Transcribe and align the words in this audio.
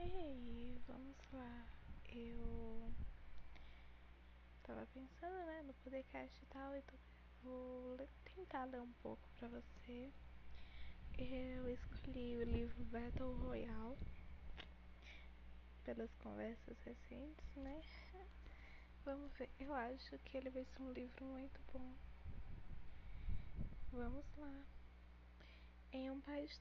E 0.00 0.02
aí, 0.02 0.80
vamos 0.88 1.14
lá. 1.30 1.68
Eu 2.08 2.90
tava 4.62 4.86
pensando, 4.94 5.44
né, 5.44 5.62
no 5.66 5.74
podcast 5.74 6.42
e 6.42 6.46
tal, 6.46 6.74
então 6.74 6.98
vou 7.42 7.98
tentar 8.24 8.64
ler 8.64 8.80
um 8.80 8.92
pouco 9.02 9.28
pra 9.36 9.48
você. 9.48 10.10
Eu 11.18 11.68
escolhi 11.68 12.38
o 12.38 12.44
livro 12.44 12.82
Battle 12.86 13.34
Royale 13.42 13.98
pelas 15.84 16.10
conversas 16.14 16.78
recentes, 16.80 17.54
né? 17.56 17.82
Vamos 19.04 19.30
ver. 19.36 19.50
Eu 19.58 19.74
acho 19.74 20.18
que 20.20 20.38
ele 20.38 20.48
vai 20.48 20.64
ser 20.64 20.80
um 20.80 20.92
livro 20.92 21.26
muito 21.26 21.60
bom. 21.74 21.94
Vamos 23.92 24.24
lá. 24.38 24.64
Em 25.92 26.10
um 26.10 26.22
país 26.22 26.58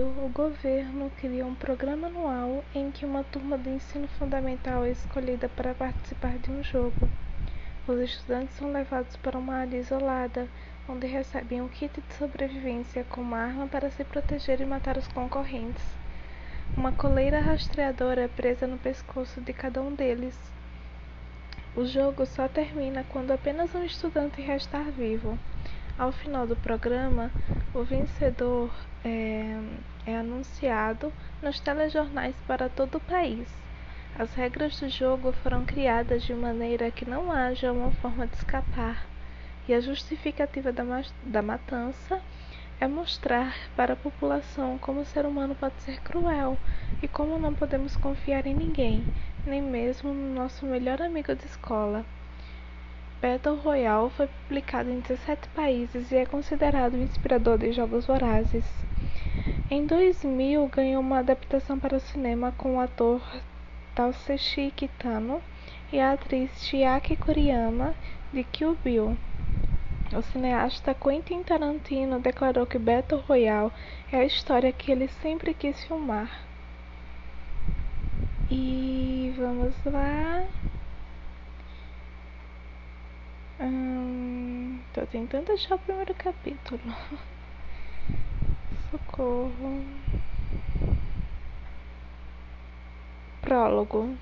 o 0.00 0.28
governo 0.28 1.10
cria 1.18 1.44
um 1.44 1.54
programa 1.54 2.06
anual 2.06 2.64
em 2.74 2.90
que 2.90 3.04
uma 3.04 3.22
turma 3.24 3.58
do 3.58 3.68
ensino 3.68 4.08
fundamental 4.08 4.84
é 4.84 4.90
escolhida 4.90 5.50
para 5.50 5.74
participar 5.74 6.38
de 6.38 6.50
um 6.50 6.62
jogo. 6.62 7.08
Os 7.86 7.98
estudantes 7.98 8.54
são 8.54 8.72
levados 8.72 9.16
para 9.16 9.36
uma 9.36 9.56
área 9.56 9.76
isolada, 9.76 10.48
onde 10.88 11.06
recebem 11.06 11.60
um 11.60 11.68
kit 11.68 12.00
de 12.00 12.14
sobrevivência 12.14 13.04
com 13.04 13.20
uma 13.20 13.38
arma 13.38 13.66
para 13.66 13.90
se 13.90 14.02
proteger 14.04 14.60
e 14.62 14.64
matar 14.64 14.96
os 14.96 15.08
concorrentes. 15.08 15.84
Uma 16.74 16.92
coleira 16.92 17.40
rastreadora 17.40 18.22
é 18.22 18.28
presa 18.28 18.66
no 18.66 18.78
pescoço 18.78 19.42
de 19.42 19.52
cada 19.52 19.82
um 19.82 19.92
deles. 19.92 20.38
O 21.76 21.84
jogo 21.84 22.24
só 22.24 22.48
termina 22.48 23.04
quando 23.10 23.32
apenas 23.32 23.74
um 23.74 23.84
estudante 23.84 24.40
restar 24.40 24.84
vivo. 24.84 25.36
Ao 25.98 26.10
final 26.10 26.46
do 26.46 26.56
programa, 26.56 27.30
o 27.74 27.84
vencedor 27.84 28.70
é, 29.04 29.58
é 30.06 30.16
anunciado 30.16 31.12
nos 31.42 31.60
telejornais 31.60 32.34
para 32.46 32.68
todo 32.68 32.96
o 32.96 33.00
país. 33.00 33.46
As 34.18 34.34
regras 34.34 34.80
do 34.80 34.88
jogo 34.88 35.32
foram 35.32 35.64
criadas 35.64 36.22
de 36.22 36.34
maneira 36.34 36.90
que 36.90 37.08
não 37.08 37.30
haja 37.30 37.72
uma 37.72 37.90
forma 37.92 38.26
de 38.26 38.36
escapar, 38.36 39.06
e 39.68 39.74
a 39.74 39.80
justificativa 39.80 40.72
da, 40.72 40.82
da 41.24 41.42
matança 41.42 42.20
é 42.80 42.88
mostrar 42.88 43.54
para 43.76 43.92
a 43.92 43.96
população 43.96 44.78
como 44.78 45.00
o 45.00 45.06
ser 45.06 45.26
humano 45.26 45.54
pode 45.54 45.80
ser 45.82 46.00
cruel 46.00 46.58
e 47.02 47.06
como 47.06 47.38
não 47.38 47.54
podemos 47.54 47.96
confiar 47.96 48.46
em 48.46 48.54
ninguém, 48.54 49.04
nem 49.46 49.62
mesmo 49.62 50.12
no 50.12 50.34
nosso 50.34 50.66
melhor 50.66 51.00
amigo 51.00 51.34
de 51.34 51.44
escola. 51.44 52.04
Battle 53.22 53.54
Royale 53.54 54.10
foi 54.10 54.26
publicado 54.26 54.90
em 54.90 54.98
17 54.98 55.48
países 55.50 56.10
e 56.10 56.16
é 56.16 56.26
considerado 56.26 56.94
o 56.94 57.02
inspirador 57.04 57.56
de 57.56 57.70
Jogos 57.70 58.04
Vorazes. 58.04 58.64
Em 59.70 59.86
2000, 59.86 60.66
ganhou 60.66 61.00
uma 61.00 61.20
adaptação 61.20 61.78
para 61.78 61.96
o 61.96 62.00
cinema 62.00 62.52
com 62.58 62.78
o 62.78 62.80
ator 62.80 63.22
Takeshi 63.94 64.72
Kitano 64.74 65.40
e 65.92 66.00
a 66.00 66.14
atriz 66.14 66.50
Chiaki 66.64 67.14
Kuriyama 67.14 67.94
de 68.32 68.42
Kill 68.42 68.76
Bill. 68.82 69.16
O 70.12 70.20
cineasta 70.20 70.92
Quentin 70.92 71.44
Tarantino 71.44 72.18
declarou 72.18 72.66
que 72.66 72.76
Battle 72.76 73.22
Royale 73.28 73.70
é 74.10 74.16
a 74.16 74.24
história 74.24 74.72
que 74.72 74.90
ele 74.90 75.06
sempre 75.06 75.54
quis 75.54 75.84
filmar. 75.84 76.42
E 78.50 79.32
vamos 79.38 79.76
lá. 79.84 80.44
Hum, 83.64 84.80
tô 84.92 85.06
tentando 85.06 85.52
achar 85.52 85.76
o 85.76 85.78
primeiro 85.78 86.12
capítulo. 86.14 86.80
Socorro. 88.90 89.84
Prólogo. 93.40 94.16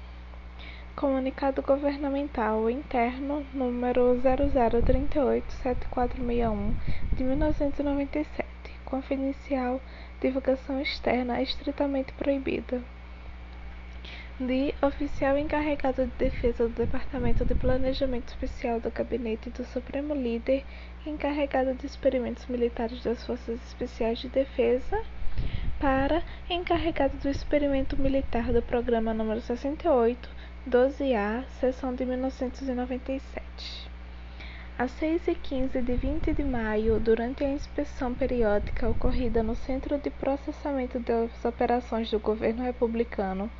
Comunicado 0.94 1.62
governamental 1.62 2.68
interno 2.68 3.42
número 3.55 4.20
00387461 4.20 6.74
de 7.14 7.24
1997, 7.24 8.46
confidencial, 8.84 9.80
divulgação 10.20 10.79
externa 10.83 11.40
estritamente 11.40 12.12
proibida 12.12 12.83
de 14.40 14.74
oficial 14.80 15.36
encarregado 15.36 16.06
de 16.06 16.12
defesa 16.17 16.67
do 16.67 16.74
Departamento 16.74 17.45
de 17.45 17.55
Planejamento 17.55 18.28
Especial 18.28 18.80
do 18.80 18.90
Gabinete 18.90 19.51
do 19.51 19.67
Supremo 19.67 20.14
Líder 20.14 20.64
encarregado 21.05 21.74
de 21.74 21.84
experimentos 21.84 22.46
militares 22.46 23.05
das 23.05 23.27
Forças 23.27 23.61
Especiais 23.67 24.18
de 24.18 24.30
Defesa 24.30 25.05
para 25.79 26.23
encarregado 26.48 27.18
do 27.18 27.29
experimento 27.29 28.00
militar 28.00 28.50
do 28.50 28.62
Programa 28.62 29.12
número 29.12 29.42
68, 29.42 30.30
12A, 30.67 31.45
sessão 31.61 31.95
de 31.95 32.06
1997. 32.06 33.90
Às 34.79 34.90
6 34.92 35.29
e 35.29 35.34
15 35.34 35.83
de 35.83 35.92
20 35.92 36.33
de 36.33 36.45
maio, 36.45 36.98
durante 36.98 37.45
a 37.45 37.52
inspeção 37.52 38.14
periódica 38.14 38.89
ocorrida 38.89 39.42
no 39.42 39.55
Centro 39.55 39.98
de 39.98 40.08
Processamento 40.08 40.98
das 40.98 41.45
Operações 41.45 42.11
do 42.11 42.18
Governo 42.18 42.62
Republicano, 42.62 43.50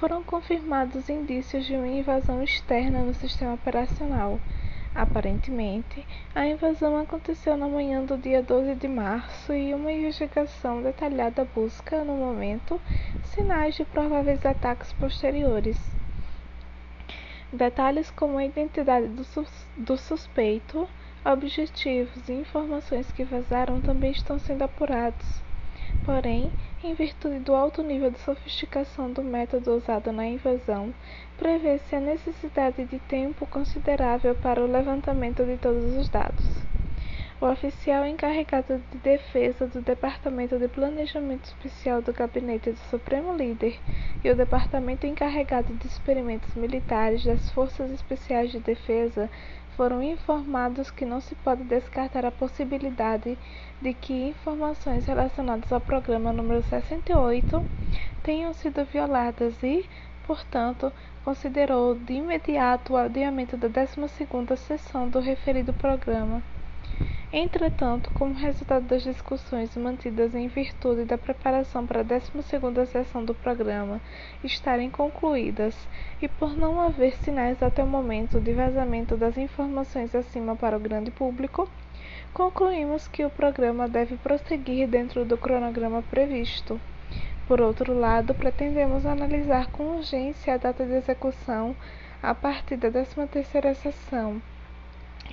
foram 0.00 0.22
confirmados 0.22 1.10
indícios 1.10 1.66
de 1.66 1.74
uma 1.74 1.86
invasão 1.86 2.42
externa 2.42 3.00
no 3.00 3.12
sistema 3.12 3.52
operacional. 3.52 4.40
Aparentemente, 4.94 6.06
a 6.34 6.46
invasão 6.46 6.96
aconteceu 6.96 7.54
na 7.54 7.68
manhã 7.68 8.02
do 8.02 8.16
dia 8.16 8.42
12 8.42 8.76
de 8.76 8.88
março 8.88 9.52
e 9.52 9.74
uma 9.74 9.92
investigação 9.92 10.82
detalhada 10.82 11.46
busca, 11.54 12.02
no 12.02 12.14
momento, 12.16 12.80
sinais 13.24 13.74
de 13.74 13.84
prováveis 13.84 14.44
ataques 14.44 14.90
posteriores. 14.94 15.76
Detalhes 17.52 18.10
como 18.10 18.38
a 18.38 18.44
identidade 18.44 19.06
do, 19.08 19.22
sus 19.22 19.50
do 19.76 19.98
suspeito, 19.98 20.88
objetivos 21.22 22.26
e 22.26 22.32
informações 22.32 23.12
que 23.12 23.22
vazaram 23.22 23.82
também 23.82 24.12
estão 24.12 24.38
sendo 24.38 24.62
apurados. 24.62 25.49
Porém, 26.04 26.50
em 26.82 26.94
virtude 26.94 27.38
do 27.40 27.54
alto 27.54 27.82
nível 27.82 28.10
de 28.10 28.18
sofisticação 28.20 29.12
do 29.12 29.22
método 29.22 29.76
usado 29.76 30.10
na 30.12 30.26
invasão, 30.26 30.94
prevê-se 31.36 31.94
a 31.94 32.00
necessidade 32.00 32.84
de 32.84 32.98
tempo 33.00 33.46
considerável 33.46 34.34
para 34.34 34.62
o 34.62 34.70
levantamento 34.70 35.44
de 35.44 35.56
todos 35.56 35.96
os 35.96 36.08
dados. 36.08 36.46
O 37.40 37.46
oficial 37.46 38.04
encarregado 38.04 38.82
de 38.92 38.98
defesa 38.98 39.66
do 39.66 39.80
Departamento 39.80 40.58
de 40.58 40.68
Planejamento 40.68 41.44
Especial 41.44 42.02
do 42.02 42.12
Gabinete 42.12 42.70
do 42.70 42.78
Supremo 42.90 43.34
Líder 43.34 43.78
e 44.22 44.30
o 44.30 44.36
Departamento 44.36 45.06
encarregado 45.06 45.72
de 45.72 45.86
experimentos 45.86 46.54
militares 46.54 47.24
das 47.24 47.50
Forças 47.50 47.90
Especiais 47.90 48.52
de 48.52 48.60
Defesa 48.60 49.30
foram 49.80 50.02
informados 50.02 50.90
que 50.90 51.06
não 51.06 51.22
se 51.22 51.34
pode 51.36 51.64
descartar 51.64 52.26
a 52.26 52.30
possibilidade 52.30 53.38
de 53.80 53.94
que 53.94 54.12
informações 54.28 55.06
relacionadas 55.06 55.72
ao 55.72 55.80
programa 55.80 56.34
número 56.34 56.62
68 56.64 57.64
tenham 58.22 58.52
sido 58.52 58.84
violadas 58.84 59.54
e, 59.62 59.88
portanto, 60.26 60.92
considerou 61.24 61.94
de 61.94 62.12
imediato 62.12 62.92
o 62.92 62.96
adiamento 62.98 63.56
da 63.56 63.70
12ª 63.70 64.54
sessão 64.54 65.08
do 65.08 65.18
referido 65.18 65.72
programa. 65.72 66.42
Entretanto, 67.32 68.10
como 68.14 68.34
resultado 68.34 68.86
das 68.86 69.04
discussões 69.04 69.76
mantidas 69.76 70.34
em 70.34 70.48
virtude 70.48 71.04
da 71.04 71.16
preparação 71.16 71.86
para 71.86 72.00
a 72.00 72.04
12ª 72.04 72.84
sessão 72.86 73.24
do 73.24 73.34
programa 73.34 74.00
estarem 74.42 74.90
concluídas 74.90 75.76
e 76.20 76.26
por 76.26 76.56
não 76.56 76.80
haver 76.80 77.16
sinais 77.18 77.62
até 77.62 77.84
o 77.84 77.86
momento 77.86 78.40
de 78.40 78.52
vazamento 78.52 79.16
das 79.16 79.38
informações 79.38 80.12
acima 80.12 80.56
para 80.56 80.76
o 80.76 80.80
grande 80.80 81.12
público, 81.12 81.70
concluímos 82.34 83.06
que 83.06 83.24
o 83.24 83.30
programa 83.30 83.88
deve 83.88 84.16
prosseguir 84.16 84.88
dentro 84.88 85.24
do 85.24 85.38
cronograma 85.38 86.02
previsto. 86.02 86.80
Por 87.46 87.60
outro 87.60 87.92
lado, 87.92 88.34
pretendemos 88.34 89.06
analisar 89.06 89.68
com 89.68 89.96
urgência 89.96 90.54
a 90.54 90.56
data 90.56 90.84
de 90.84 90.94
execução 90.94 91.76
a 92.22 92.34
partir 92.34 92.76
da 92.76 92.90
13ª 92.90 93.74
sessão 93.74 94.42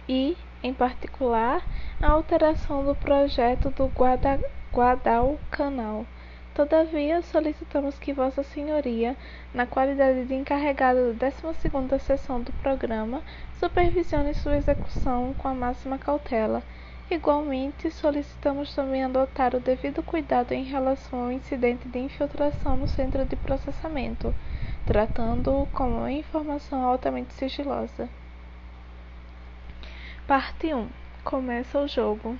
e, 0.07 0.37
em 0.63 0.73
particular, 0.73 1.63
a 2.01 2.09
alteração 2.09 2.83
do 2.83 2.95
projeto 2.95 3.69
do 3.69 3.87
Guada, 3.87 4.39
Guadalcanal. 4.73 6.05
Todavia, 6.53 7.21
solicitamos 7.21 7.99
que 7.99 8.11
Vossa 8.11 8.41
Senhoria, 8.41 9.15
na 9.53 9.67
qualidade 9.67 10.25
de 10.25 10.33
encarregado 10.33 11.13
da 11.13 11.29
12ª 11.31 11.99
sessão 11.99 12.41
do 12.41 12.51
programa, 12.53 13.21
supervisione 13.59 14.33
sua 14.33 14.57
execução 14.57 15.35
com 15.37 15.47
a 15.47 15.53
máxima 15.53 15.99
cautela. 15.99 16.63
Igualmente, 17.11 17.91
solicitamos 17.91 18.73
também 18.73 19.03
adotar 19.03 19.55
o 19.55 19.59
devido 19.59 20.01
cuidado 20.01 20.51
em 20.51 20.63
relação 20.63 21.25
ao 21.25 21.31
incidente 21.31 21.87
de 21.87 21.99
infiltração 21.99 22.75
no 22.75 22.87
centro 22.87 23.23
de 23.23 23.35
processamento, 23.35 24.33
tratando-o 24.85 25.67
como 25.67 26.07
informação 26.09 26.83
altamente 26.83 27.33
sigilosa. 27.33 28.09
Parte 30.27 30.73
1 30.73 30.89
Começa 31.23 31.79
o 31.79 31.87
jogo. 31.87 32.37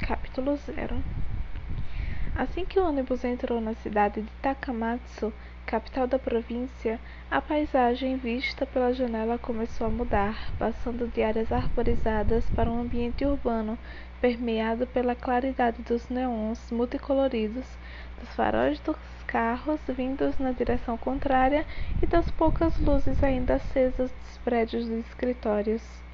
Capítulo 0.00 0.56
0 0.56 0.96
Assim 2.34 2.64
que 2.64 2.80
o 2.80 2.88
ônibus 2.88 3.26
entrou 3.26 3.60
na 3.60 3.74
cidade 3.74 4.22
de 4.22 4.30
Takamatsu, 4.40 5.34
capital 5.66 6.06
da 6.06 6.18
província, 6.18 6.98
a 7.30 7.42
paisagem 7.42 8.16
vista 8.16 8.64
pela 8.64 8.94
janela 8.94 9.36
começou 9.36 9.86
a 9.86 9.90
mudar, 9.90 10.50
passando 10.58 11.06
de 11.12 11.22
áreas 11.22 11.52
arborizadas 11.52 12.48
para 12.48 12.70
um 12.70 12.80
ambiente 12.80 13.22
urbano 13.22 13.78
permeado 14.18 14.86
pela 14.86 15.14
claridade 15.14 15.82
dos 15.82 16.08
neons 16.08 16.70
multicoloridos, 16.70 17.66
dos 18.18 18.30
faróis 18.30 18.80
dos 18.80 18.96
carros 19.26 19.78
vindos 19.88 20.38
na 20.38 20.52
direção 20.52 20.96
contrária 20.96 21.66
e 22.02 22.06
das 22.06 22.30
poucas 22.30 22.78
luzes 22.78 23.22
ainda 23.22 23.56
acesas 23.56 24.10
dos 24.10 24.38
prédios 24.38 24.88
dos 24.88 25.06
escritórios. 25.06 26.05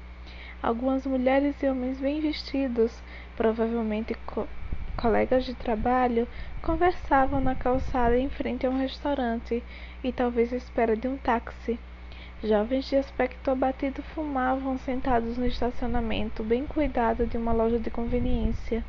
Algumas 0.63 1.05
mulheres 1.05 1.61
e 1.61 1.67
homens 1.67 1.99
bem 1.99 2.21
vestidos, 2.21 3.03
provavelmente 3.35 4.15
co 4.25 4.47
colegas 4.95 5.43
de 5.43 5.53
trabalho, 5.53 6.25
conversavam 6.61 7.41
na 7.41 7.53
calçada 7.53 8.17
em 8.17 8.29
frente 8.29 8.65
a 8.65 8.69
um 8.69 8.77
restaurante 8.77 9.61
e 10.01 10.11
talvez 10.13 10.53
à 10.53 10.55
espera 10.55 10.95
de 10.95 11.05
um 11.05 11.17
táxi. 11.17 11.77
Jovens 12.41 12.85
de 12.85 12.95
aspecto 12.95 13.51
abatido 13.51 14.01
fumavam 14.01 14.77
sentados 14.77 15.37
no 15.37 15.45
estacionamento 15.45 16.41
bem 16.41 16.65
cuidado 16.65 17.27
de 17.27 17.35
uma 17.35 17.51
loja 17.51 17.77
de 17.77 17.91
conveniência. 17.91 18.85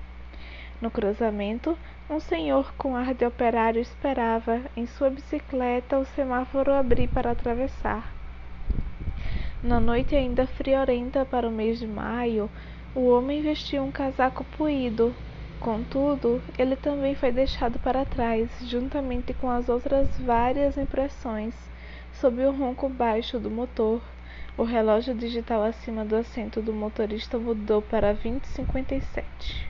No 0.80 0.92
cruzamento, 0.92 1.76
um 2.08 2.20
senhor 2.20 2.72
com 2.78 2.94
ar 2.94 3.12
de 3.14 3.26
operário 3.26 3.82
esperava, 3.82 4.60
em 4.76 4.86
sua 4.86 5.10
bicicleta, 5.10 5.98
o 5.98 6.04
semáforo 6.04 6.72
abrir 6.72 7.08
para 7.08 7.32
atravessar. 7.32 8.13
Na 9.64 9.80
noite 9.80 10.14
ainda 10.14 10.46
friorenta 10.46 11.24
para 11.24 11.48
o 11.48 11.50
mês 11.50 11.78
de 11.78 11.86
maio, 11.86 12.50
o 12.94 13.08
homem 13.08 13.40
vestia 13.40 13.82
um 13.82 13.90
casaco 13.90 14.44
puído. 14.58 15.14
Contudo, 15.58 16.42
ele 16.58 16.76
também 16.76 17.14
foi 17.14 17.32
deixado 17.32 17.78
para 17.78 18.04
trás, 18.04 18.50
juntamente 18.68 19.32
com 19.32 19.48
as 19.48 19.70
outras 19.70 20.06
várias 20.18 20.76
impressões, 20.76 21.54
sob 22.12 22.44
o 22.44 22.52
ronco 22.52 22.90
baixo 22.90 23.38
do 23.38 23.50
motor. 23.50 24.02
O 24.58 24.64
relógio 24.64 25.14
digital 25.14 25.62
acima 25.62 26.04
do 26.04 26.14
assento 26.14 26.60
do 26.60 26.74
motorista 26.74 27.38
mudou 27.38 27.80
para 27.80 28.12
2057. 28.12 29.66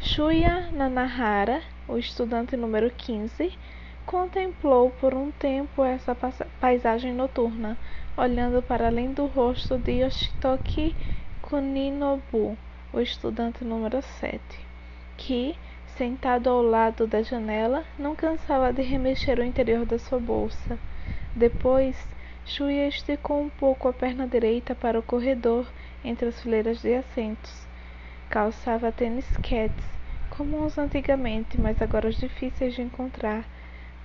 Shuya 0.00 0.70
Nanahara, 0.70 1.60
o 1.88 1.98
estudante 1.98 2.56
número 2.56 2.88
15, 2.88 3.52
contemplou 4.06 4.90
por 4.90 5.12
um 5.12 5.32
tempo 5.32 5.82
essa 5.84 6.16
paisagem 6.60 7.12
noturna, 7.12 7.76
olhando 8.16 8.62
para 8.62 8.86
além 8.86 9.12
do 9.12 9.26
rosto 9.26 9.78
de 9.78 10.02
Yoshitoki 10.02 10.94
Kuninobu, 11.40 12.56
o 12.92 13.00
estudante 13.00 13.64
número 13.64 14.02
7, 14.02 14.40
que, 15.16 15.56
sentado 15.96 16.48
ao 16.48 16.62
lado 16.62 17.06
da 17.06 17.22
janela, 17.22 17.84
não 17.98 18.14
cansava 18.14 18.72
de 18.72 18.82
remexer 18.82 19.38
o 19.38 19.44
interior 19.44 19.84
da 19.84 19.98
sua 19.98 20.18
bolsa. 20.18 20.78
Depois, 21.34 21.96
Shuya 22.44 22.88
esticou 22.88 23.40
um 23.40 23.48
pouco 23.48 23.88
a 23.88 23.92
perna 23.92 24.26
direita 24.26 24.74
para 24.74 24.98
o 24.98 25.02
corredor 25.02 25.66
entre 26.04 26.28
as 26.28 26.40
fileiras 26.40 26.82
de 26.82 26.94
assentos 26.94 27.62
Calçava 28.32 28.90
tênis 28.90 29.26
cats, 29.42 29.84
comuns 30.30 30.78
antigamente, 30.78 31.60
mas 31.60 31.82
agora 31.82 32.10
difíceis 32.10 32.74
de 32.74 32.80
encontrar. 32.80 33.44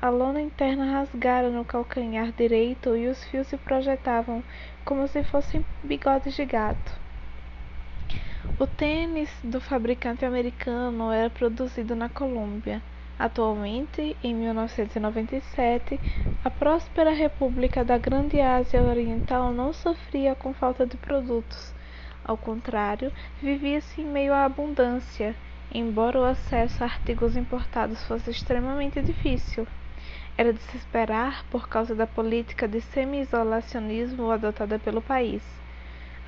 A 0.02 0.10
lona 0.10 0.42
interna 0.42 0.92
rasgara 0.92 1.50
no 1.50 1.66
calcanhar 1.66 2.32
direito 2.32 2.96
e 2.96 3.08
os 3.08 3.24
fios 3.26 3.48
se 3.48 3.58
projetavam 3.58 4.44
como 4.86 5.08
se 5.08 5.24
fossem 5.24 5.66
bigodes 5.84 6.36
de 6.36 6.46
gato. 6.46 6.92
O 8.60 8.68
tênis 8.68 9.30
do 9.44 9.60
fabricante 9.60 10.24
americano 10.24 11.12
era 11.12 11.30
produzido 11.30 11.96
na 11.96 12.10
Colômbia. 12.10 12.82
Atualmente, 13.18 14.16
em 14.24 14.36
1997, 14.36 16.00
a 16.46 16.50
próspera 16.50 17.12
República 17.12 17.84
da 17.84 17.98
Grande 17.98 18.40
Ásia 18.40 18.84
Oriental 18.84 19.52
não 19.52 19.74
sofria 19.74 20.36
com 20.36 20.54
falta 20.54 20.86
de 20.86 20.96
produtos 20.98 21.76
ao 22.28 22.36
contrário, 22.36 23.10
vivia-se 23.42 24.02
em 24.02 24.06
meio 24.06 24.34
à 24.34 24.44
abundância, 24.44 25.34
embora 25.74 26.20
o 26.20 26.26
acesso 26.26 26.84
a 26.84 26.88
artigos 26.88 27.38
importados 27.38 28.04
fosse 28.04 28.30
extremamente 28.30 29.02
difícil. 29.02 29.66
Era 30.38 30.54
de 30.54 30.62
se 30.62 30.78
esperar 30.78 31.44
por 31.50 31.68
causa 31.68 31.96
da 31.96 32.06
política 32.06 32.68
de 32.68 32.80
semi-isolacionismo 32.80 34.30
adotada 34.30 34.78
pelo 34.78 35.02
país. 35.02 35.42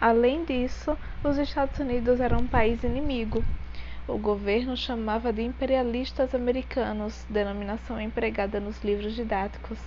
Além 0.01 0.43
disso, 0.43 0.97
os 1.23 1.37
Estados 1.37 1.77
Unidos 1.77 2.19
eram 2.19 2.39
um 2.39 2.47
país 2.47 2.83
inimigo. 2.83 3.43
O 4.07 4.17
governo 4.17 4.75
chamava 4.75 5.31
de 5.31 5.43
imperialistas 5.43 6.33
americanos, 6.33 7.23
denominação 7.29 8.01
empregada 8.01 8.59
nos 8.59 8.83
livros 8.83 9.13
didáticos. 9.13 9.77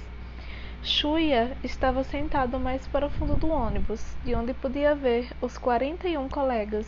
Shuya 0.85 1.57
estava 1.65 2.05
sentado 2.05 2.61
mais 2.61 2.87
para 2.87 3.07
o 3.07 3.11
fundo 3.11 3.35
do 3.35 3.49
ônibus, 3.49 4.05
de 4.25 4.37
onde 4.37 4.55
podia 4.55 4.95
ver 4.95 5.31
os 5.41 5.59
quarenta 5.59 6.09
e 6.09 6.17
um 6.17 6.29
colegas, 6.29 6.87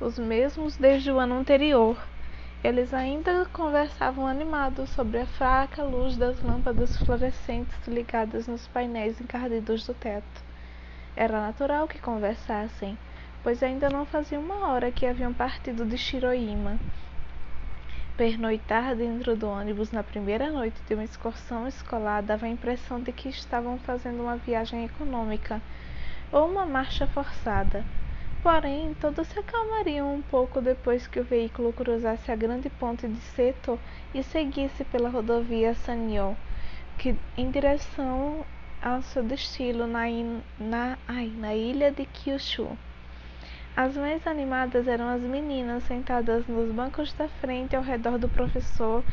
os 0.00 0.18
mesmos 0.18 0.78
desde 0.78 1.10
o 1.10 1.18
ano 1.18 1.34
anterior. 1.34 1.98
Eles 2.62 2.92
ainda 2.92 3.46
conversavam 3.46 4.26
animados 4.26 4.90
sobre 4.90 5.20
a 5.20 5.26
fraca 5.26 5.82
luz 5.82 6.16
das 6.16 6.42
lâmpadas 6.42 6.96
fluorescentes 6.98 7.86
ligadas 7.86 8.46
nos 8.46 8.66
painéis 8.66 9.20
encardidos 9.20 9.86
do 9.86 9.94
teto. 9.94 10.42
Era 11.16 11.40
natural 11.40 11.88
que 11.88 11.98
conversassem, 11.98 12.98
pois 13.42 13.62
ainda 13.62 13.88
não 13.88 14.04
fazia 14.04 14.38
uma 14.38 14.68
hora 14.68 14.92
que 14.92 15.06
haviam 15.06 15.32
partido 15.32 15.86
de 15.86 15.96
Shiroima 15.96 16.78
Pernoitar 18.20 18.94
dentro 18.94 19.34
do 19.34 19.48
ônibus 19.48 19.90
na 19.92 20.02
primeira 20.02 20.50
noite 20.50 20.76
de 20.86 20.92
uma 20.92 21.04
excursão 21.04 21.66
escolar 21.66 22.22
dava 22.22 22.44
a 22.44 22.50
impressão 22.50 23.00
de 23.00 23.12
que 23.12 23.30
estavam 23.30 23.78
fazendo 23.78 24.20
uma 24.20 24.36
viagem 24.36 24.84
econômica 24.84 25.58
ou 26.30 26.46
uma 26.46 26.66
marcha 26.66 27.06
forçada. 27.06 27.82
Porém, 28.42 28.94
todos 28.98 29.28
se 29.28 29.38
acalmariam 29.38 30.14
um 30.14 30.22
pouco 30.22 30.62
depois 30.62 31.06
que 31.06 31.20
o 31.20 31.24
veículo 31.24 31.74
cruzasse 31.74 32.32
a 32.32 32.36
grande 32.36 32.70
ponte 32.70 33.06
de 33.06 33.20
Seto 33.20 33.78
e 34.14 34.22
seguisse 34.22 34.82
pela 34.84 35.10
rodovia 35.10 35.74
Sanyo, 35.74 36.34
que 36.96 37.14
em 37.36 37.50
direção 37.50 38.46
ao 38.80 39.02
seu 39.02 39.22
destino 39.22 39.86
na, 39.86 40.04
na, 40.58 40.98
ai, 41.06 41.30
na 41.36 41.54
ilha 41.54 41.90
de 41.90 42.06
Kyushu. 42.06 42.78
As 43.76 43.94
mais 43.94 44.26
animadas 44.26 44.88
eram 44.88 45.08
as 45.08 45.20
meninas 45.20 45.84
sentadas 45.84 46.46
nos 46.46 46.72
bancos 46.72 47.12
da 47.12 47.28
frente 47.28 47.76
ao 47.76 47.82
redor 47.82 48.18
do 48.18 48.28
professor 48.28 49.04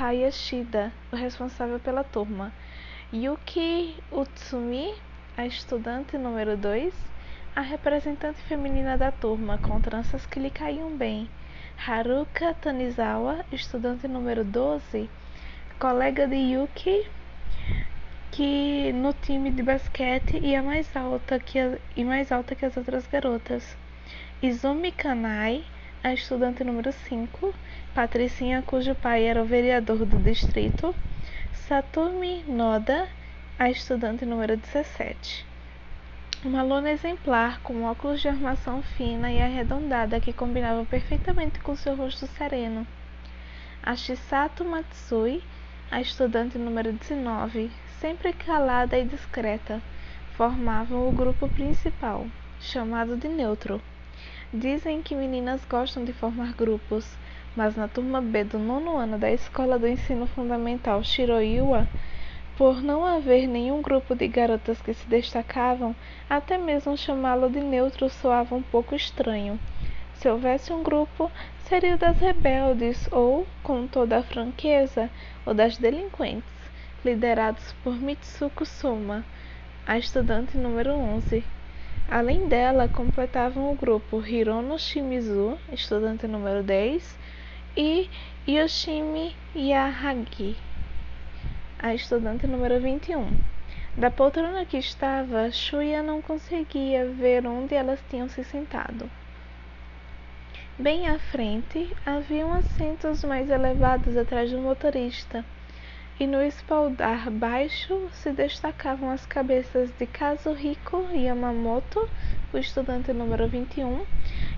Hayashida, 0.00 0.92
o 1.12 1.16
responsável 1.16 1.78
pela 1.78 2.02
turma. 2.02 2.52
Yuki 3.12 3.96
Utsumi, 4.10 4.92
a 5.36 5.46
estudante 5.46 6.18
número 6.18 6.56
2, 6.56 7.13
a 7.56 7.60
representante 7.60 8.40
feminina 8.48 8.98
da 8.98 9.12
turma, 9.12 9.58
com 9.58 9.80
tranças 9.80 10.26
que 10.26 10.40
lhe 10.40 10.50
caíam 10.50 10.96
bem. 10.96 11.30
Haruka 11.86 12.52
Tanizawa, 12.54 13.44
estudante 13.52 14.08
número 14.08 14.42
12, 14.42 15.08
colega 15.78 16.26
de 16.26 16.34
Yuki, 16.34 17.06
que 18.32 18.92
no 18.92 19.12
time 19.12 19.52
de 19.52 19.62
basquete 19.62 20.36
ia 20.38 20.64
mais 20.64 20.96
alta 20.96 21.38
que 21.38 21.78
e 21.96 22.02
mais 22.02 22.32
alta 22.32 22.56
que 22.56 22.66
as 22.66 22.76
outras 22.76 23.06
garotas. 23.06 23.76
Izumi 24.42 24.90
Kanai, 24.90 25.64
a 26.02 26.12
estudante 26.12 26.64
número 26.64 26.90
5, 26.90 27.54
Patricinha, 27.94 28.62
cujo 28.62 28.96
pai 28.96 29.26
era 29.26 29.40
o 29.40 29.44
vereador 29.46 30.04
do 30.04 30.18
distrito, 30.18 30.92
Satumi 31.52 32.42
Noda, 32.48 33.08
a 33.56 33.70
estudante 33.70 34.26
número 34.26 34.56
17. 34.56 35.53
Uma 36.44 36.62
lona 36.62 36.90
exemplar 36.90 37.58
com 37.62 37.84
óculos 37.84 38.20
de 38.20 38.28
armação 38.28 38.82
fina 38.82 39.32
e 39.32 39.40
arredondada 39.40 40.20
que 40.20 40.30
combinavam 40.30 40.84
perfeitamente 40.84 41.58
com 41.58 41.74
seu 41.74 41.96
rosto 41.96 42.26
sereno. 42.26 42.86
A 43.82 43.96
Shisato 43.96 44.62
Matsui, 44.62 45.42
a 45.90 46.02
estudante 46.02 46.58
número 46.58 46.92
19, 46.92 47.72
sempre 47.98 48.34
calada 48.34 48.98
e 48.98 49.06
discreta, 49.06 49.80
formavam 50.36 51.08
o 51.08 51.12
grupo 51.12 51.48
principal, 51.48 52.26
chamado 52.60 53.16
de 53.16 53.26
neutro. 53.26 53.80
Dizem 54.52 55.00
que 55.00 55.14
meninas 55.14 55.64
gostam 55.64 56.04
de 56.04 56.12
formar 56.12 56.52
grupos, 56.52 57.16
mas 57.56 57.74
na 57.74 57.88
turma 57.88 58.20
B 58.20 58.44
do 58.44 58.58
nono 58.58 58.98
ano 58.98 59.18
da 59.18 59.32
Escola 59.32 59.78
do 59.78 59.88
Ensino 59.88 60.26
Fundamental 60.26 61.02
Shiroiwa, 61.02 61.88
por 62.56 62.82
não 62.82 63.04
haver 63.04 63.46
nenhum 63.46 63.82
grupo 63.82 64.14
de 64.14 64.28
garotas 64.28 64.80
que 64.80 64.94
se 64.94 65.06
destacavam, 65.08 65.94
até 66.28 66.56
mesmo 66.56 66.96
chamá-lo 66.96 67.50
de 67.50 67.60
neutro 67.60 68.08
soava 68.08 68.54
um 68.54 68.62
pouco 68.62 68.94
estranho. 68.94 69.58
Se 70.14 70.28
houvesse 70.28 70.72
um 70.72 70.82
grupo, 70.82 71.30
seria 71.68 71.94
o 71.94 71.98
das 71.98 72.16
rebeldes 72.18 73.08
ou, 73.10 73.46
com 73.62 73.86
toda 73.86 74.18
a 74.18 74.22
franqueza, 74.22 75.10
o 75.44 75.52
das 75.52 75.76
delinquentes, 75.76 76.52
liderados 77.04 77.74
por 77.82 77.94
Mitsuko 77.94 78.64
Soma, 78.64 79.24
a 79.86 79.98
estudante 79.98 80.56
número 80.56 80.92
11, 80.92 81.44
Além 82.08 82.46
dela, 82.48 82.86
completavam 82.86 83.72
o 83.72 83.74
grupo 83.74 84.24
Hirono 84.24 84.78
Shimizu, 84.78 85.58
estudante 85.72 86.26
número 86.26 86.62
10, 86.62 87.18
e 87.76 88.10
Yoshimi 88.46 89.34
Yahagi, 89.56 90.54
a 91.84 91.92
estudante 91.92 92.46
número 92.46 92.80
21. 92.80 93.30
Da 93.94 94.10
poltrona 94.10 94.64
que 94.64 94.78
estava, 94.78 95.50
Shuya 95.50 96.02
não 96.02 96.22
conseguia 96.22 97.04
ver 97.04 97.46
onde 97.46 97.74
elas 97.74 98.02
tinham 98.08 98.26
se 98.26 98.42
sentado. 98.42 99.10
Bem 100.78 101.06
à 101.06 101.18
frente, 101.18 101.94
haviam 102.06 102.54
assentos 102.54 103.22
mais 103.22 103.50
elevados 103.50 104.16
atrás 104.16 104.50
do 104.50 104.56
motorista, 104.60 105.44
e 106.18 106.26
no 106.26 106.40
espaldar 106.40 107.30
baixo 107.30 108.08
se 108.14 108.32
destacavam 108.32 109.10
as 109.10 109.26
cabeças 109.26 109.90
de 109.98 110.06
Kazuhiko 110.06 111.06
Yamamoto, 111.12 112.08
o 112.50 112.56
estudante 112.56 113.12
número 113.12 113.46
21, 113.46 114.06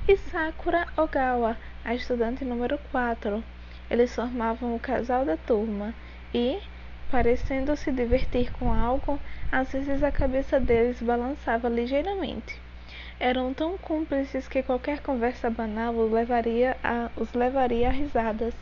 e 0.06 0.16
Sakura 0.16 0.86
Ogawa, 0.96 1.56
a 1.84 1.92
estudante 1.92 2.44
número 2.44 2.78
4. 2.92 3.42
Eles 3.90 4.14
formavam 4.14 4.76
o 4.76 4.78
casal 4.78 5.24
da 5.24 5.36
turma 5.36 5.92
e, 6.32 6.60
parecendo 7.10 7.76
se 7.76 7.92
divertir 7.92 8.50
com 8.52 8.72
algo, 8.72 9.18
às 9.50 9.72
vezes 9.72 10.02
a 10.02 10.10
cabeça 10.10 10.58
deles 10.58 11.00
balançava 11.00 11.68
ligeiramente. 11.68 12.60
Eram 13.18 13.54
tão 13.54 13.78
cúmplices 13.78 14.46
que 14.46 14.62
qualquer 14.62 15.00
conversa 15.00 15.48
banal 15.48 15.94
os 15.94 16.12
levaria 16.12 16.76
a, 16.82 17.10
os 17.16 17.32
levaria 17.32 17.88
a 17.88 17.92
risadas. 17.92 18.54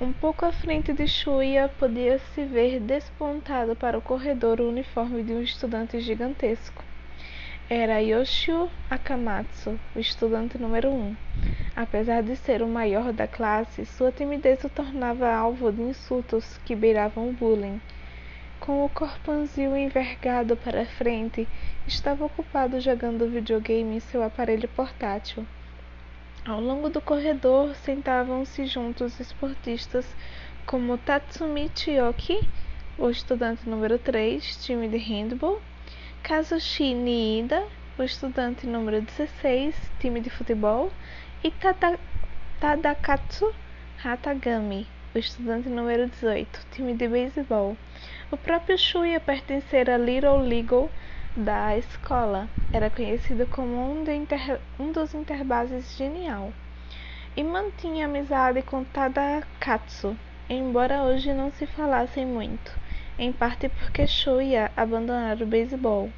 Um 0.00 0.12
pouco 0.12 0.44
à 0.44 0.52
frente 0.52 0.92
de 0.92 1.08
Shuya 1.08 1.68
podia-se 1.68 2.44
ver 2.44 2.80
despontado 2.80 3.74
para 3.74 3.96
o 3.96 4.02
corredor 4.02 4.60
o 4.60 4.68
uniforme 4.68 5.22
de 5.22 5.32
um 5.32 5.40
estudante 5.40 5.98
gigantesco. 6.00 6.84
Era 7.68 8.00
Yoshio 8.00 8.70
Akamatsu, 8.88 9.76
o 9.96 9.98
estudante 9.98 10.56
número 10.56 10.88
um. 10.88 11.16
Apesar 11.74 12.22
de 12.22 12.36
ser 12.36 12.62
o 12.62 12.68
maior 12.68 13.12
da 13.12 13.26
classe, 13.26 13.84
sua 13.84 14.12
timidez 14.12 14.62
o 14.62 14.68
tornava 14.68 15.28
alvo 15.34 15.72
de 15.72 15.82
insultos 15.82 16.58
que 16.64 16.76
beiravam 16.76 17.28
o 17.28 17.32
bullying. 17.32 17.80
Com 18.60 18.84
o 18.84 18.88
corpãozinho 18.88 19.76
envergado 19.76 20.56
para 20.56 20.86
frente, 20.86 21.48
estava 21.88 22.24
ocupado 22.24 22.80
jogando 22.80 23.28
videogame 23.28 23.96
em 23.96 24.00
seu 24.00 24.22
aparelho 24.22 24.68
portátil. 24.68 25.44
Ao 26.44 26.60
longo 26.60 26.88
do 26.88 27.00
corredor 27.00 27.74
sentavam-se 27.74 28.64
juntos 28.66 29.18
esportistas 29.18 30.06
como 30.64 30.96
Tatsumi 30.98 31.68
Chiyoki, 31.74 32.48
o 32.96 33.10
estudante 33.10 33.68
número 33.68 33.98
3, 33.98 34.64
time 34.64 34.86
de 34.86 34.98
handball, 34.98 35.60
Kazushi 36.26 36.92
Niida, 36.92 37.62
o 37.96 38.02
estudante 38.02 38.66
número 38.66 39.00
16, 39.00 39.76
time 40.00 40.20
de 40.20 40.28
futebol, 40.28 40.90
e 41.44 41.52
Tada 41.52 42.00
Tadakatsu 42.58 43.54
Hatagami, 44.02 44.88
o 45.14 45.18
estudante 45.18 45.68
número 45.68 46.08
18, 46.08 46.66
time 46.72 46.94
de 46.94 47.06
beisebol. 47.06 47.76
O 48.32 48.36
próprio 48.36 48.76
Shuya 48.76 49.20
pertencera 49.20 49.94
à 49.94 49.98
Little 49.98 50.38
League 50.38 50.90
da 51.36 51.78
escola. 51.78 52.48
Era 52.72 52.90
conhecido 52.90 53.46
como 53.46 53.92
um, 53.92 54.02
inter, 54.10 54.58
um 54.80 54.90
dos 54.90 55.14
interbases 55.14 55.96
genial. 55.96 56.52
E 57.36 57.44
mantinha 57.44 58.06
amizade 58.06 58.62
com 58.62 58.82
Tadakatsu, 58.82 60.16
embora 60.50 61.04
hoje 61.04 61.32
não 61.32 61.52
se 61.52 61.68
falassem 61.68 62.26
muito, 62.26 62.72
em 63.18 63.32
parte 63.32 63.68
porque 63.68 64.06
Shuya 64.06 64.70
abandonara 64.76 65.42
o 65.42 65.46
beisebol, 65.46 66.10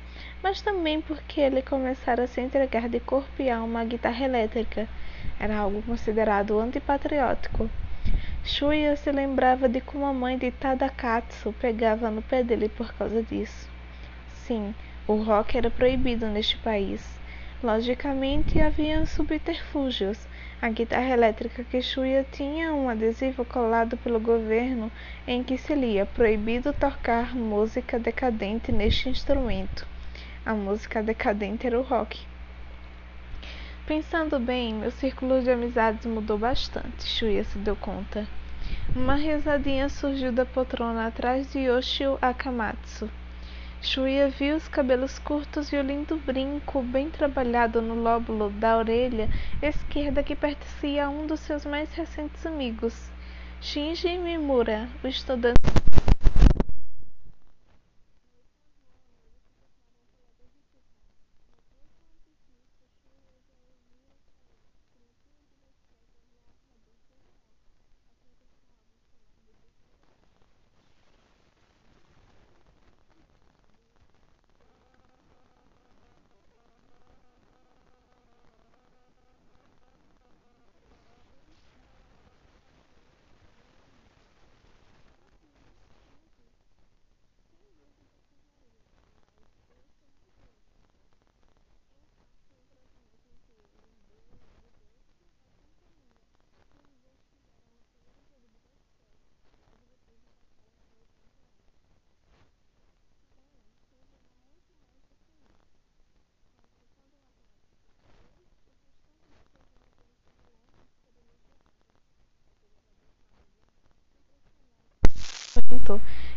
mas 0.43 0.61
também 0.61 1.01
porque 1.01 1.41
ele 1.41 1.63
começara 1.63 2.25
a 2.25 2.27
se 2.27 2.41
entregar 2.41 2.89
de 2.89 3.01
corpo 3.01 3.41
e 3.41 3.51
alma 3.51 3.81
à 3.81 3.85
guitarra 3.85 4.25
elétrica. 4.25 4.89
Era 5.41 5.57
algo 5.59 5.83
considerado 5.83 6.59
antipatriótico. 6.59 7.71
Shuya 8.45 8.97
se 8.97 9.11
lembrava 9.13 9.69
de 9.69 9.81
como 9.81 10.07
a 10.07 10.13
mãe 10.13 10.39
de 10.39 10.51
Tadakatsu 10.51 11.53
pegava 11.53 12.11
no 12.11 12.23
pé 12.23 12.43
dele 12.43 12.69
por 12.69 12.93
causa 12.95 13.23
disso. 13.23 13.69
Sim, 14.29 14.75
o 15.07 15.15
rock 15.15 15.59
era 15.59 15.71
proibido 15.71 16.27
neste 16.27 16.57
país. 16.59 17.19
Logicamente, 17.63 18.61
havia 18.61 19.05
subterfúgios. 19.05 20.28
A 20.61 20.71
guitarra 20.71 21.11
elétrica 21.11 21.63
que 21.63 21.81
Shuya 21.81 22.27
tinha 22.33 22.73
um 22.73 22.89
adesivo 22.89 23.45
colado 23.45 23.97
pelo 23.97 24.19
governo 24.19 24.91
em 25.25 25.45
que 25.45 25.57
se 25.57 25.73
lia 25.73 26.05
proibido 26.05 26.73
tocar 26.73 27.33
música 27.33 27.97
decadente 27.97 28.73
neste 28.73 29.09
instrumento. 29.09 29.87
A 30.45 30.55
música 30.55 31.01
decadente 31.01 31.65
era 31.65 31.79
o 31.79 31.83
rock. 31.83 32.27
Pensando 33.87 34.41
bem, 34.41 34.75
meu 34.75 34.91
círculo 34.91 35.41
de 35.41 35.49
amizades 35.49 36.05
mudou 36.07 36.37
bastante, 36.37 37.07
Shuya 37.07 37.45
se 37.45 37.57
deu 37.59 37.77
conta. 37.77 38.27
Uma 38.97 39.15
risadinha 39.15 39.89
surgiu 39.89 40.33
da 40.33 40.45
poltrona 40.45 41.07
atrás 41.07 41.53
de 41.53 41.61
Yoshio 41.61 42.19
Akamatsu. 42.21 43.09
Shuya 43.81 44.29
viu 44.29 44.57
os 44.57 44.67
cabelos 44.67 45.21
curtos 45.21 45.73
e 45.73 45.77
o 45.77 45.83
lindo 45.83 46.17
brinco 46.27 46.83
bem 46.83 47.09
trabalhado 47.09 47.81
no 47.81 47.95
lóbulo 47.95 48.51
da 48.51 48.77
orelha 48.77 49.29
esquerda 49.63 50.23
que 50.23 50.35
pertencia 50.35 51.07
a 51.07 51.09
um 51.09 51.27
dos 51.27 51.41
seus 51.41 51.65
mais 51.65 51.93
recentes 51.95 52.45
amigos, 52.45 53.11
Shinji 53.61 54.19
Mimura, 54.19 54.89
o 55.03 55.07
estudante 55.07 55.61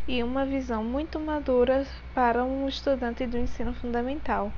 e 0.08 0.24
uma 0.24 0.46
visão 0.46 0.84
muito 0.84 1.20
madura 1.20 1.86
para 2.14 2.44
um 2.44 2.68
estudante 2.68 3.26
do 3.26 3.38
ensino 3.38 3.74
fundamental. 3.74 4.52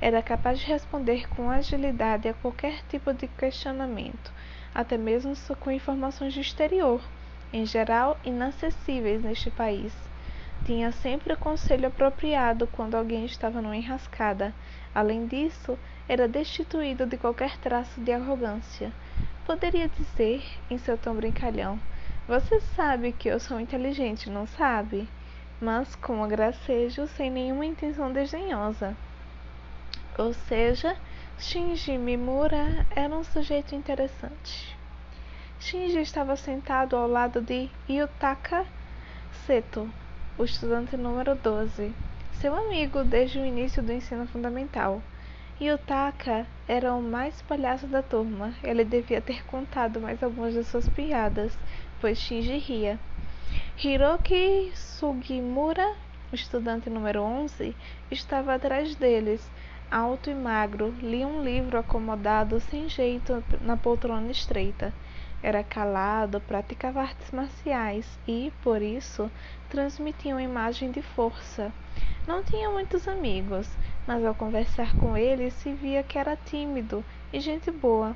Era 0.00 0.22
capaz 0.22 0.58
de 0.58 0.66
responder 0.66 1.28
com 1.28 1.50
agilidade 1.50 2.28
a 2.28 2.34
qualquer 2.34 2.82
tipo 2.88 3.12
de 3.12 3.28
questionamento, 3.28 4.32
até 4.74 4.96
mesmo 4.96 5.34
com 5.60 5.70
informações 5.70 6.34
do 6.34 6.40
exterior, 6.40 7.02
em 7.52 7.66
geral 7.66 8.18
inacessíveis 8.24 9.22
neste 9.22 9.50
país. 9.50 9.92
Tinha 10.64 10.92
sempre 10.92 11.32
o 11.32 11.38
conselho 11.38 11.88
apropriado 11.88 12.66
quando 12.66 12.94
alguém 12.94 13.24
estava 13.24 13.62
numa 13.62 13.76
enrascada. 13.76 14.54
Além 14.94 15.26
disso, 15.26 15.78
era 16.08 16.28
destituído 16.28 17.06
de 17.06 17.16
qualquer 17.16 17.56
traço 17.58 18.00
de 18.00 18.12
arrogância. 18.12 18.92
Poderia 19.46 19.88
dizer, 19.88 20.42
em 20.70 20.76
seu 20.76 20.98
tom 20.98 21.14
brincalhão, 21.14 21.78
você 22.26 22.60
sabe 22.60 23.12
que 23.12 23.28
eu 23.28 23.40
sou 23.40 23.58
inteligente, 23.60 24.30
não 24.30 24.46
sabe? 24.46 25.08
Mas 25.60 25.94
com 25.96 26.26
gracejo, 26.28 27.06
sem 27.06 27.30
nenhuma 27.30 27.66
intenção 27.66 28.12
desdenhosa. 28.12 28.96
Ou 30.18 30.32
seja, 30.32 30.96
Shinji 31.38 31.96
Mimura 31.96 32.86
era 32.94 33.14
um 33.14 33.24
sujeito 33.24 33.74
interessante. 33.74 34.76
Shinji 35.58 36.00
estava 36.00 36.36
sentado 36.36 36.96
ao 36.96 37.08
lado 37.08 37.40
de 37.40 37.68
Yutaka 37.88 38.66
Seto, 39.46 39.88
o 40.38 40.44
estudante 40.44 40.96
número 40.96 41.34
12, 41.34 41.94
seu 42.32 42.54
amigo 42.54 43.04
desde 43.04 43.38
o 43.38 43.44
início 43.44 43.82
do 43.82 43.92
ensino 43.92 44.26
fundamental. 44.26 45.02
Yutaka 45.60 46.46
era 46.66 46.94
o 46.94 47.02
mais 47.02 47.42
palhaço 47.42 47.86
da 47.86 48.02
turma. 48.02 48.54
Ele 48.62 48.82
devia 48.82 49.20
ter 49.20 49.44
contado 49.44 50.00
mais 50.00 50.22
algumas 50.22 50.54
de 50.54 50.64
suas 50.64 50.88
piadas, 50.88 51.58
pois 52.00 52.18
Shinji 52.18 52.56
ria. 52.56 52.98
Hiroki 53.76 54.72
Sugimura, 54.74 55.94
o 56.32 56.34
estudante 56.34 56.88
número 56.88 57.22
11, 57.22 57.76
estava 58.10 58.54
atrás 58.54 58.94
deles, 58.94 59.50
alto 59.90 60.30
e 60.30 60.34
magro, 60.34 60.94
lia 61.02 61.26
um 61.26 61.42
livro 61.42 61.78
acomodado 61.78 62.58
sem 62.60 62.88
jeito 62.88 63.44
na 63.60 63.76
poltrona 63.76 64.30
estreita. 64.30 64.94
Era 65.42 65.62
calado, 65.62 66.40
praticava 66.40 67.00
artes 67.00 67.30
marciais 67.32 68.18
e, 68.26 68.52
por 68.62 68.82
isso, 68.82 69.30
transmitia 69.68 70.34
uma 70.34 70.42
imagem 70.42 70.90
de 70.90 71.02
força. 71.02 71.72
Não 72.26 72.42
tinha 72.42 72.70
muitos 72.70 73.08
amigos, 73.08 73.68
mas 74.06 74.24
ao 74.24 74.34
conversar 74.34 74.94
com 74.96 75.16
ele 75.16 75.50
se 75.50 75.72
via 75.72 76.02
que 76.02 76.18
era 76.18 76.36
tímido 76.36 77.04
e 77.32 77.40
gente 77.40 77.70
boa. 77.70 78.14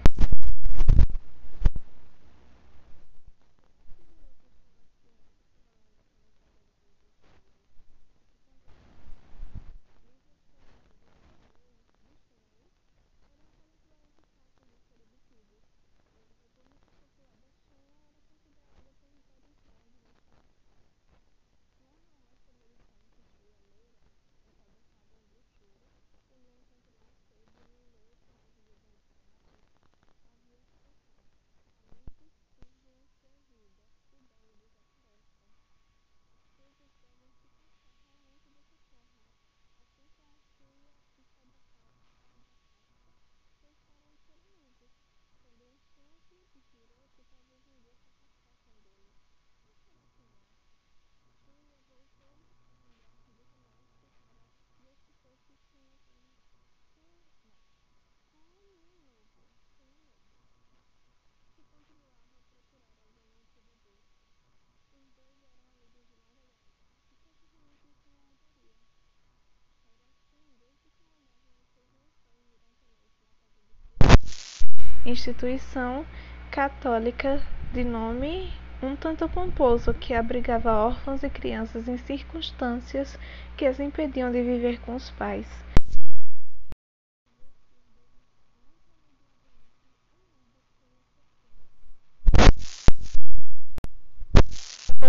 Instituição 75.04 76.04
católica 76.50 77.42
de 77.72 77.84
nome 77.84 78.52
um 78.82 78.94
tanto 78.94 79.28
pomposo 79.28 79.94
que 79.94 80.14
abrigava 80.14 80.72
órfãos 80.72 81.22
e 81.22 81.30
crianças 81.30 81.88
em 81.88 81.96
circunstâncias 81.96 83.18
que 83.56 83.66
as 83.66 83.80
impediam 83.80 84.30
de 84.30 84.42
viver 84.42 84.80
com 84.80 84.94
os 84.94 85.10
pais. 85.10 85.46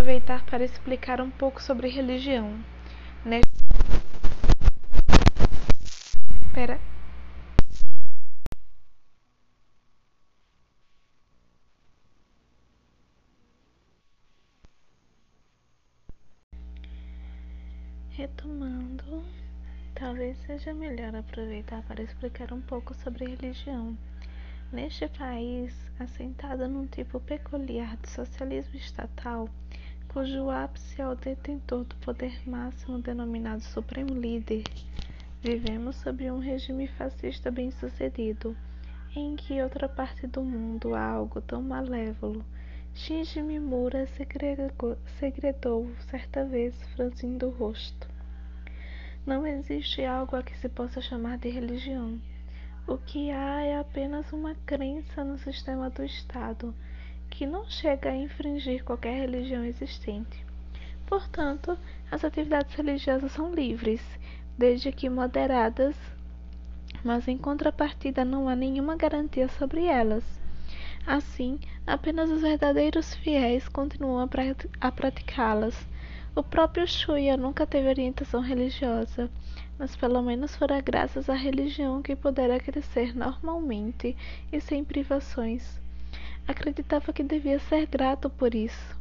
aproveitar 0.06 0.44
para 0.44 0.64
explicar 0.64 1.20
um 1.20 1.30
pouco 1.30 1.60
sobre 1.60 1.88
religião. 1.88 2.58
Seja 20.66 20.74
melhor 20.74 21.14
aproveitar 21.14 21.80
para 21.82 22.02
explicar 22.02 22.52
um 22.52 22.60
pouco 22.60 22.92
sobre 22.92 23.24
religião. 23.24 23.96
Neste 24.72 25.06
país, 25.06 25.72
assentado 25.96 26.66
num 26.66 26.88
tipo 26.88 27.20
peculiar 27.20 27.96
de 27.98 28.10
socialismo 28.10 28.74
estatal, 28.74 29.48
cujo 30.08 30.50
ápice 30.50 31.00
é 31.00 31.06
o 31.06 31.14
detentor 31.14 31.84
do 31.84 31.94
poder 31.96 32.36
máximo 32.48 32.98
denominado 32.98 33.62
Supremo 33.62 34.12
Líder, 34.12 34.64
vivemos 35.40 35.94
sob 35.96 36.28
um 36.32 36.40
regime 36.40 36.88
fascista 36.88 37.48
bem-sucedido, 37.48 38.56
em 39.14 39.36
que 39.36 39.62
outra 39.62 39.88
parte 39.88 40.26
do 40.26 40.42
mundo 40.42 40.96
há 40.96 41.06
algo 41.06 41.40
tão 41.40 41.62
malévolo 41.62 42.44
Shinji 42.92 43.40
Mimura 43.40 44.08
segredou 44.08 45.88
certa 46.10 46.44
vez, 46.44 46.74
franzindo 46.96 47.46
o 47.46 47.50
rosto. 47.50 48.15
Não 49.26 49.44
existe 49.44 50.04
algo 50.04 50.36
a 50.36 50.42
que 50.42 50.56
se 50.56 50.68
possa 50.68 51.00
chamar 51.00 51.38
de 51.38 51.48
religião. 51.48 52.16
O 52.86 52.96
que 52.96 53.32
há 53.32 53.60
é 53.60 53.76
apenas 53.76 54.32
uma 54.32 54.54
crença 54.64 55.24
no 55.24 55.36
sistema 55.36 55.90
do 55.90 56.04
Estado, 56.04 56.72
que 57.28 57.44
não 57.44 57.68
chega 57.68 58.10
a 58.10 58.16
infringir 58.16 58.84
qualquer 58.84 59.18
religião 59.18 59.64
existente. 59.64 60.46
Portanto, 61.06 61.76
as 62.08 62.24
atividades 62.24 62.72
religiosas 62.76 63.32
são 63.32 63.52
livres, 63.52 64.00
desde 64.56 64.92
que 64.92 65.10
moderadas, 65.10 65.96
mas 67.02 67.26
em 67.26 67.36
contrapartida 67.36 68.24
não 68.24 68.48
há 68.48 68.54
nenhuma 68.54 68.94
garantia 68.94 69.48
sobre 69.48 69.86
elas. 69.86 70.22
Assim, 71.04 71.58
apenas 71.84 72.30
os 72.30 72.42
verdadeiros 72.42 73.12
fiéis 73.16 73.68
continuam 73.68 74.28
a 74.80 74.92
praticá-las. 74.92 75.76
O 76.36 76.42
próprio 76.42 76.86
Shuya 76.86 77.34
nunca 77.34 77.66
teve 77.66 77.88
orientação 77.88 78.42
religiosa, 78.42 79.30
mas 79.78 79.96
pelo 79.96 80.20
menos 80.20 80.54
fora 80.54 80.82
graças 80.82 81.30
à 81.30 81.34
religião 81.34 82.02
que 82.02 82.14
pudera 82.14 82.60
crescer 82.60 83.16
normalmente 83.16 84.14
e 84.52 84.60
sem 84.60 84.84
privações. 84.84 85.80
Acreditava 86.46 87.10
que 87.10 87.22
devia 87.22 87.58
ser 87.58 87.86
grato 87.86 88.28
por 88.28 88.54
isso. 88.54 88.94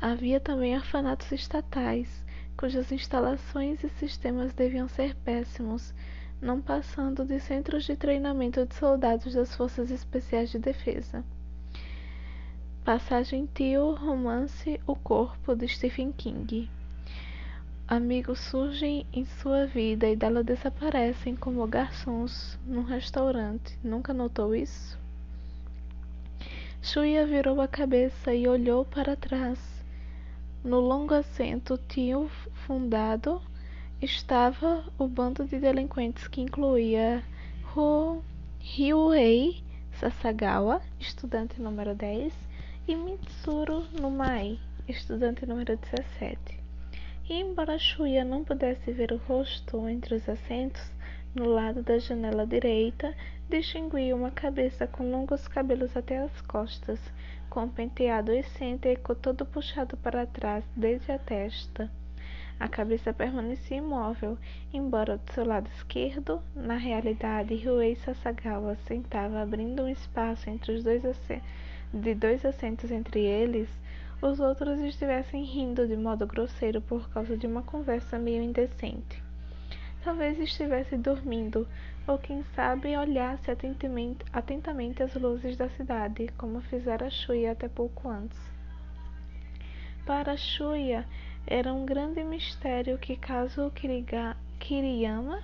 Havia 0.00 0.40
também 0.40 0.74
orfanatos 0.74 1.30
estatais, 1.32 2.24
cujas 2.56 2.90
instalações 2.90 3.84
e 3.84 3.90
sistemas 3.90 4.54
deviam 4.54 4.88
ser 4.88 5.14
péssimos, 5.16 5.92
não 6.40 6.62
passando 6.62 7.26
de 7.26 7.40
centros 7.40 7.84
de 7.84 7.94
treinamento 7.94 8.64
de 8.64 8.74
soldados 8.74 9.34
das 9.34 9.54
Forças 9.54 9.90
Especiais 9.90 10.48
de 10.48 10.58
Defesa. 10.58 11.22
Passagem 12.84 13.48
Tio, 13.54 13.92
romance 13.94 14.78
O 14.86 14.94
Corpo, 14.94 15.56
de 15.56 15.66
Stephen 15.66 16.12
King. 16.12 16.68
Amigos 17.88 18.40
surgem 18.40 19.06
em 19.10 19.24
sua 19.24 19.64
vida 19.64 20.06
e 20.06 20.14
dela 20.14 20.44
desaparecem 20.44 21.34
como 21.34 21.66
garçons 21.66 22.58
num 22.66 22.82
restaurante. 22.82 23.78
Nunca 23.82 24.12
notou 24.12 24.54
isso? 24.54 24.98
Shuya 26.82 27.26
virou 27.26 27.58
a 27.62 27.66
cabeça 27.66 28.34
e 28.34 28.46
olhou 28.46 28.84
para 28.84 29.16
trás. 29.16 29.58
No 30.62 30.78
longo 30.78 31.14
assento 31.14 31.80
tio 31.88 32.28
fundado 32.66 33.40
estava 34.02 34.84
o 34.98 35.08
bando 35.08 35.46
de 35.46 35.58
delinquentes 35.58 36.28
que 36.28 36.42
incluía 36.42 37.24
Ryuhei 38.60 39.64
Sasagawa, 39.98 40.82
estudante 41.00 41.62
número 41.62 41.94
10, 41.94 42.43
e 42.86 42.94
Mitsuru 42.94 43.86
Numai, 43.98 44.58
estudante 44.86 45.46
número 45.46 45.74
17. 45.74 46.36
E 47.30 47.32
embora 47.32 47.78
Shuya 47.78 48.26
não 48.26 48.44
pudesse 48.44 48.92
ver 48.92 49.10
o 49.10 49.16
rosto 49.16 49.88
entre 49.88 50.16
os 50.16 50.28
assentos, 50.28 50.92
no 51.34 51.46
lado 51.46 51.82
da 51.82 51.98
janela 51.98 52.46
direita, 52.46 53.14
distinguia 53.48 54.14
uma 54.14 54.30
cabeça 54.30 54.86
com 54.86 55.10
longos 55.10 55.48
cabelos 55.48 55.96
até 55.96 56.18
as 56.18 56.42
costas, 56.42 57.00
com 57.48 57.62
um 57.62 57.68
penteado 57.70 58.30
excêntrico 58.30 59.14
todo 59.14 59.46
puxado 59.46 59.96
para 59.96 60.26
trás 60.26 60.62
desde 60.76 61.10
a 61.10 61.18
testa. 61.18 61.90
A 62.60 62.68
cabeça 62.68 63.14
permanecia 63.14 63.78
imóvel, 63.78 64.36
embora 64.74 65.16
do 65.16 65.32
seu 65.32 65.46
lado 65.46 65.70
esquerdo, 65.74 66.42
na 66.54 66.76
realidade, 66.76 67.56
Ruei 67.64 67.96
Sasagawa 67.96 68.76
sentava 68.86 69.40
abrindo 69.40 69.84
um 69.84 69.88
espaço 69.88 70.50
entre 70.50 70.72
os 70.72 70.84
dois 70.84 71.02
de 71.94 72.12
dois 72.12 72.44
assentos 72.44 72.90
entre 72.90 73.20
eles, 73.20 73.68
os 74.20 74.40
outros 74.40 74.80
estivessem 74.80 75.44
rindo 75.44 75.86
de 75.86 75.96
modo 75.96 76.26
grosseiro 76.26 76.80
por 76.80 77.08
causa 77.10 77.36
de 77.36 77.46
uma 77.46 77.62
conversa 77.62 78.18
meio 78.18 78.42
indecente. 78.42 79.22
Talvez 80.02 80.38
estivesse 80.40 80.96
dormindo, 80.96 81.68
ou 82.06 82.18
quem 82.18 82.42
sabe 82.54 82.96
olhasse 82.96 83.50
atentamente, 83.50 85.02
as 85.02 85.14
luzes 85.14 85.56
da 85.56 85.68
cidade, 85.70 86.28
como 86.36 86.60
fizera 86.62 87.08
Shuya 87.08 87.52
até 87.52 87.68
pouco 87.68 88.08
antes. 88.08 88.38
Para 90.04 90.36
Shuya, 90.36 91.06
era 91.46 91.72
um 91.72 91.86
grande 91.86 92.24
mistério 92.24 92.98
que 92.98 93.16
caso 93.16 93.72
Kiriyama, 94.58 95.42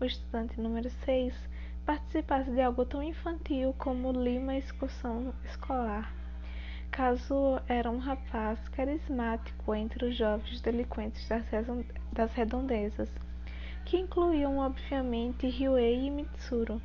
o 0.00 0.04
estudante 0.04 0.58
número 0.60 0.90
6, 1.04 1.34
participasse 1.84 2.50
de 2.50 2.60
algo 2.60 2.84
tão 2.84 3.02
infantil 3.02 3.74
como 3.78 4.12
lima 4.12 4.56
excursão 4.56 5.34
escolar. 5.44 6.12
Kazuo 6.90 7.60
era 7.68 7.90
um 7.90 7.98
rapaz 7.98 8.58
carismático 8.68 9.74
entre 9.74 10.06
os 10.06 10.16
jovens 10.16 10.60
delinquentes 10.60 11.28
das 12.12 12.32
redondezas, 12.34 13.08
que 13.84 13.96
incluíam 13.96 14.58
obviamente 14.58 15.48
Ryuei 15.48 16.06
e 16.06 16.10
Mitsuru. 16.10 16.82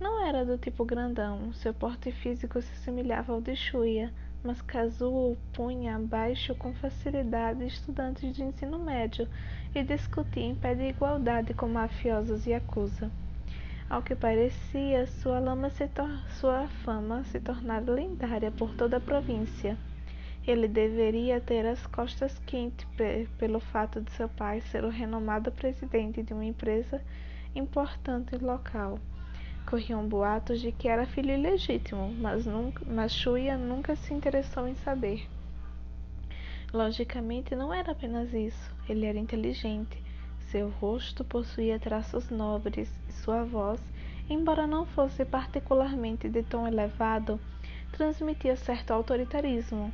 Não 0.00 0.24
era 0.24 0.44
do 0.44 0.58
tipo 0.58 0.84
grandão, 0.84 1.52
seu 1.52 1.72
porte 1.72 2.12
físico 2.12 2.60
se 2.60 2.72
assemelhava 2.72 3.32
ao 3.32 3.40
de 3.40 3.54
Shuya, 3.54 4.12
mas 4.42 4.60
Kazuo 4.60 5.36
punha 5.52 5.96
abaixo 5.96 6.54
com 6.54 6.74
facilidade 6.74 7.64
estudantes 7.64 8.34
de 8.34 8.42
ensino 8.42 8.78
médio 8.78 9.28
e 9.74 9.82
discutia 9.82 10.44
em 10.44 10.54
pé 10.54 10.74
de 10.74 10.88
igualdade 10.88 11.54
com 11.54 11.68
mafiosos 11.68 12.46
e 12.46 12.52
acusa. 12.52 13.10
Ao 13.88 14.02
que 14.02 14.14
parecia, 14.14 15.06
sua, 15.06 15.40
sua 16.40 16.66
fama 16.84 17.22
se 17.24 17.38
tornara 17.38 17.92
lendária 17.92 18.50
por 18.50 18.74
toda 18.74 18.96
a 18.96 19.00
província. 19.00 19.76
Ele 20.46 20.66
deveria 20.68 21.40
ter 21.40 21.66
as 21.66 21.86
costas 21.86 22.38
quentes 22.46 22.86
pelo 23.38 23.60
fato 23.60 24.00
de 24.00 24.10
seu 24.10 24.28
pai 24.28 24.60
ser 24.62 24.84
o 24.84 24.90
renomado 24.90 25.50
presidente 25.52 26.22
de 26.22 26.32
uma 26.32 26.44
empresa 26.44 27.00
importante 27.54 28.36
local. 28.36 28.98
Corriam 29.66 30.06
boatos 30.06 30.60
de 30.60 30.70
que 30.70 30.88
era 30.88 31.06
filho 31.06 31.32
ilegítimo, 31.32 32.12
mas, 32.18 32.44
nunca, 32.44 32.84
mas 32.86 33.12
Shuya 33.14 33.56
nunca 33.56 33.96
se 33.96 34.12
interessou 34.12 34.68
em 34.68 34.74
saber. 34.76 35.26
Logicamente, 36.72 37.54
não 37.54 37.72
era 37.72 37.92
apenas 37.92 38.34
isso. 38.34 38.70
Ele 38.88 39.06
era 39.06 39.18
inteligente. 39.18 40.03
Seu 40.54 40.70
rosto 40.70 41.24
possuía 41.24 41.80
traços 41.80 42.30
nobres 42.30 42.88
e 43.08 43.12
sua 43.12 43.42
voz, 43.42 43.80
embora 44.30 44.68
não 44.68 44.86
fosse 44.86 45.24
particularmente 45.24 46.28
de 46.28 46.44
tom 46.44 46.64
elevado, 46.64 47.40
transmitia 47.90 48.54
certo 48.54 48.92
autoritarismo. 48.92 49.92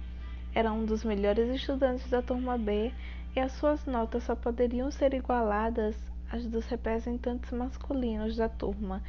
Era 0.54 0.70
um 0.70 0.84
dos 0.84 1.02
melhores 1.02 1.48
estudantes 1.48 2.10
da 2.10 2.20
turma 2.20 2.58
B 2.58 2.92
e 3.34 3.40
as 3.40 3.52
suas 3.52 3.86
notas 3.86 4.24
só 4.24 4.36
poderiam 4.36 4.90
ser 4.90 5.14
igualadas 5.14 5.96
às 6.30 6.44
dos 6.44 6.66
representantes 6.66 7.50
masculinos 7.52 8.36
da 8.36 8.50
turma, 8.50 9.02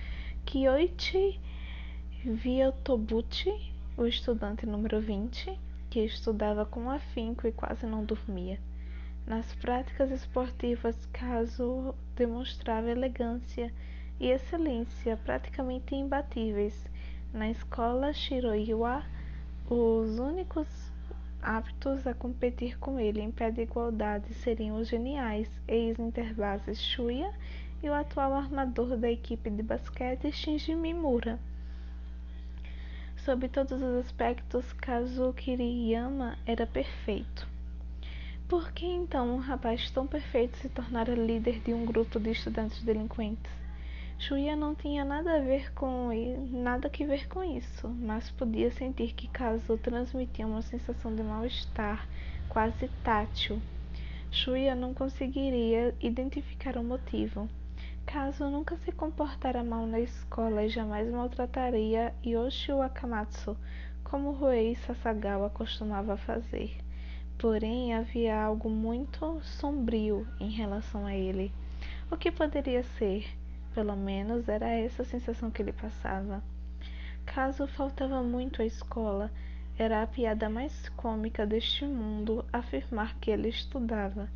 Kyoichi 0.46 1.38
Viotobuchi, 2.24 3.74
o 3.98 4.06
estudante 4.06 4.66
número 4.66 5.02
20, 5.02 5.60
que 5.90 6.00
estudava 6.00 6.66
com 6.66 6.90
afinco 6.90 7.46
e 7.46 7.52
quase 7.52 7.86
não 7.86 8.06
dormia. 8.06 8.58
Nas 9.26 9.54
práticas 9.56 10.12
esportivas, 10.12 10.96
Kazuo 11.14 11.96
demonstrava 12.16 12.90
elegância 12.90 13.72
e 14.20 14.28
excelência 14.30 15.16
praticamente 15.18 15.96
imbatíveis. 15.96 16.86
Na 17.34 17.50
escola 17.50 18.14
Shiroiwa, 18.14 19.04
os 19.70 20.20
únicos 20.20 20.68
aptos 21.42 22.06
a 22.06 22.14
competir 22.14 22.78
com 22.78 23.00
ele 23.00 23.22
em 23.22 23.32
pé 23.32 23.50
de 23.52 23.62
igualdade 23.62 24.34
seriam 24.34 24.78
os 24.78 24.88
geniais 24.88 25.50
ex-interbases 25.68 26.80
Shuya 26.80 27.34
e 27.82 27.90
o 27.90 27.94
atual 27.94 28.34
armador 28.34 28.98
da 28.98 29.10
equipe 29.10 29.50
de 29.50 29.64
basquete 29.64 30.32
Shinji 30.32 30.76
Mimura. 30.76 31.40
Sob 33.18 33.48
todos 33.50 33.82
os 33.82 34.06
aspectos, 34.06 34.74
Kazuo 34.74 35.32
Kiriyama 35.32 36.38
era 36.46 36.66
perfeito. 36.66 37.51
Por 38.52 38.74
que 38.74 38.86
então 38.86 39.34
um 39.34 39.38
rapaz 39.38 39.90
tão 39.92 40.06
perfeito 40.06 40.58
se 40.58 40.68
tornara 40.68 41.16
líder 41.16 41.62
de 41.62 41.74
um 41.74 41.86
grupo 41.86 42.20
de 42.20 42.32
estudantes 42.32 42.84
delinquentes? 42.84 43.50
Shuya 44.20 44.58
não 44.58 44.76
tinha 44.76 45.06
nada 45.06 45.38
a 45.38 45.40
ver 45.40 45.72
com 45.74 46.10
nada 46.52 46.90
que 46.90 47.06
ver 47.06 47.30
com 47.30 47.42
isso, 47.42 47.88
mas 47.88 48.30
podia 48.30 48.70
sentir 48.70 49.14
que 49.14 49.30
Kazuo 49.30 49.78
transmitia 49.78 50.46
uma 50.46 50.62
sensação 50.62 51.16
de 51.16 51.24
mal-estar, 51.24 52.06
quase 52.50 52.90
tátil. 53.06 53.62
Shuya 54.30 54.76
não 54.76 54.94
conseguiria 54.94 55.96
identificar 56.02 56.76
o 56.76 56.84
motivo. 56.84 57.48
Caso 58.06 58.50
nunca 58.50 58.76
se 58.76 58.92
comportara 58.92 59.64
mal 59.64 59.88
na 59.88 60.02
escola 60.02 60.66
e 60.66 60.68
jamais 60.68 61.10
maltrataria 61.10 62.14
Yoshi 62.22 62.74
Wakamatsu, 62.74 63.56
como 64.04 64.34
Ruei 64.34 64.76
Sasagawa 64.76 65.50
costumava 65.50 66.18
fazer. 66.18 66.91
Porém, 67.42 67.94
havia 67.94 68.42
algo 68.42 68.70
muito 68.70 69.42
sombrio 69.42 70.26
em 70.40 70.50
relação 70.50 71.06
a 71.06 71.14
ele. 71.14 71.52
O 72.10 72.16
que 72.16 72.32
poderia 72.32 72.84
ser? 72.84 73.28
Pelo 73.74 73.98
menos 73.98 74.48
era 74.48 74.70
essa 74.70 75.02
a 75.02 75.06
sensação 75.06 75.52
que 75.52 75.62
ele 75.62 75.74
passava. 75.74 76.42
Caso 77.26 77.68
faltava 77.68 78.24
muito 78.24 78.62
à 78.62 78.66
escola, 78.66 79.30
era 79.78 80.02
a 80.02 80.08
piada 80.08 80.50
mais 80.50 80.88
cômica 80.90 81.46
deste 81.46 81.84
mundo 81.84 82.46
afirmar 82.54 83.18
que 83.20 83.32
ele 83.32 83.50
estudava 83.50 84.30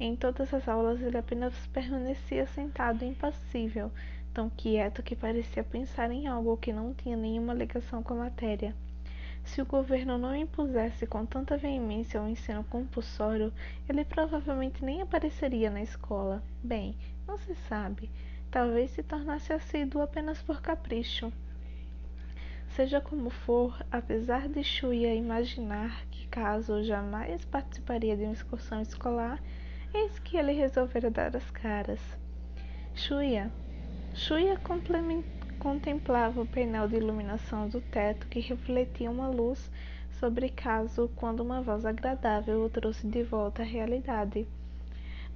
em 0.00 0.16
todas 0.16 0.54
as 0.54 0.66
aulas 0.66 1.02
ele 1.02 1.18
apenas 1.18 1.54
permanecia 1.66 2.46
sentado 2.46 3.04
impassível, 3.04 3.92
tão 4.32 4.48
quieto 4.48 5.02
que 5.02 5.14
parecia 5.14 5.62
pensar 5.62 6.10
em 6.10 6.26
algo 6.26 6.56
que 6.56 6.72
não 6.72 6.94
tinha 6.94 7.18
nenhuma 7.18 7.52
ligação 7.52 8.02
com 8.02 8.14
a 8.14 8.24
matéria. 8.24 8.74
Se 9.44 9.60
o 9.60 9.66
governo 9.66 10.16
não 10.18 10.34
impusesse 10.34 11.06
com 11.06 11.26
tanta 11.26 11.56
veemência 11.56 12.20
o 12.22 12.28
ensino 12.28 12.62
compulsório, 12.64 13.52
ele 13.88 14.04
provavelmente 14.04 14.84
nem 14.84 15.02
apareceria 15.02 15.70
na 15.70 15.82
escola. 15.82 16.42
Bem, 16.62 16.96
não 17.26 17.36
se 17.38 17.54
sabe. 17.68 18.10
Talvez 18.50 18.90
se 18.90 19.02
tornasse 19.02 19.52
assíduo 19.52 20.02
apenas 20.02 20.40
por 20.42 20.60
capricho. 20.60 21.32
Seja 22.68 23.00
como 23.00 23.30
for, 23.30 23.84
apesar 23.90 24.48
de 24.48 24.62
Shuya 24.62 25.14
imaginar 25.14 26.06
que 26.06 26.28
caso 26.28 26.82
jamais 26.84 27.44
participaria 27.44 28.16
de 28.16 28.24
uma 28.24 28.32
excursão 28.32 28.80
escolar, 28.80 29.40
Eis 29.92 30.20
que 30.20 30.36
ele 30.36 30.52
resolvera 30.52 31.10
dar 31.10 31.36
as 31.36 31.50
caras. 31.50 32.00
Shuya. 32.94 33.50
Shuya 34.14 34.56
contemplava 35.60 36.40
o 36.40 36.46
painel 36.46 36.88
de 36.88 36.96
iluminação 36.96 37.68
do 37.68 37.82
teto 37.82 38.26
que 38.28 38.40
refletia 38.40 39.10
uma 39.10 39.28
luz 39.28 39.70
sobre 40.18 40.48
caso 40.48 41.10
quando 41.14 41.40
uma 41.40 41.60
voz 41.60 41.84
agradável 41.84 42.64
o 42.64 42.70
trouxe 42.70 43.06
de 43.06 43.22
volta 43.22 43.62
à 43.62 43.64
realidade. 43.64 44.48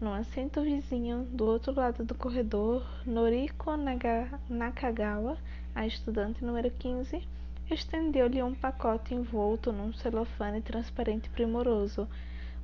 No 0.01 0.13
assento 0.13 0.63
vizinho, 0.63 1.25
do 1.31 1.45
outro 1.45 1.75
lado 1.75 2.05
do 2.05 2.15
corredor, 2.15 2.85
Noriko 3.07 3.77
Naga 3.77 4.41
Nakagawa, 4.49 5.37
a 5.75 5.87
estudante 5.87 6.43
número 6.43 6.71
15, 6.71 7.23
estendeu-lhe 7.71 8.43
um 8.43 8.55
pacote 8.55 9.15
envolto 9.15 9.73
num 9.73 9.93
celofane 9.93 10.63
transparente 10.63 11.29
primoroso. 11.29 12.09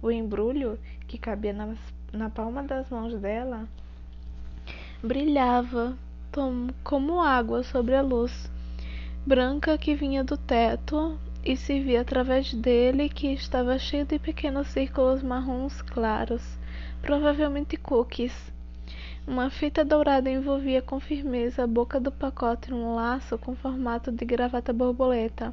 O 0.02 0.10
embrulho, 0.10 0.78
que 1.06 1.18
cabia 1.18 1.52
na, 1.52 1.74
na 2.10 2.30
palma 2.30 2.62
das 2.62 2.88
mãos 2.88 3.14
dela, 3.20 3.68
brilhava 5.02 5.96
como 6.84 7.20
água 7.20 7.62
sobre 7.62 7.94
a 7.94 8.02
luz 8.02 8.50
branca 9.26 9.76
que 9.76 9.94
vinha 9.94 10.24
do 10.24 10.36
teto 10.36 11.18
e 11.44 11.56
se 11.56 11.80
via 11.80 12.00
através 12.00 12.54
dele 12.54 13.08
que 13.08 13.32
estava 13.32 13.78
cheio 13.78 14.04
de 14.04 14.18
pequenos 14.18 14.68
círculos 14.68 15.22
marrons 15.22 15.82
claros, 15.82 16.42
provavelmente 17.02 17.76
cookies. 17.76 18.52
Uma 19.26 19.50
fita 19.50 19.84
dourada 19.84 20.30
envolvia 20.30 20.80
com 20.80 20.98
firmeza 20.98 21.64
a 21.64 21.66
boca 21.66 22.00
do 22.00 22.10
pacote 22.10 22.70
num 22.70 22.94
laço 22.94 23.36
com 23.38 23.54
formato 23.54 24.10
de 24.10 24.24
gravata 24.24 24.72
borboleta. 24.72 25.52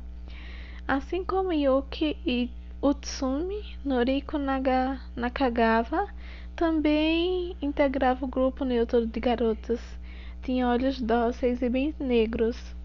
Assim 0.88 1.24
como 1.24 1.52
Yuki 1.52 2.18
e 2.26 2.50
Utsumi 2.82 3.76
Noriko 3.84 4.38
Naga, 4.38 5.00
Nakagawa 5.16 6.08
também 6.56 7.56
integrava 7.62 8.26
o 8.26 8.28
grupo 8.28 8.64
neutro 8.64 9.06
de 9.06 9.20
garotas. 9.20 9.97
Tinha 10.42 10.68
olhos 10.68 11.02
dóceis 11.02 11.62
e 11.62 11.70
bem 11.70 11.94
negros, 12.00 12.76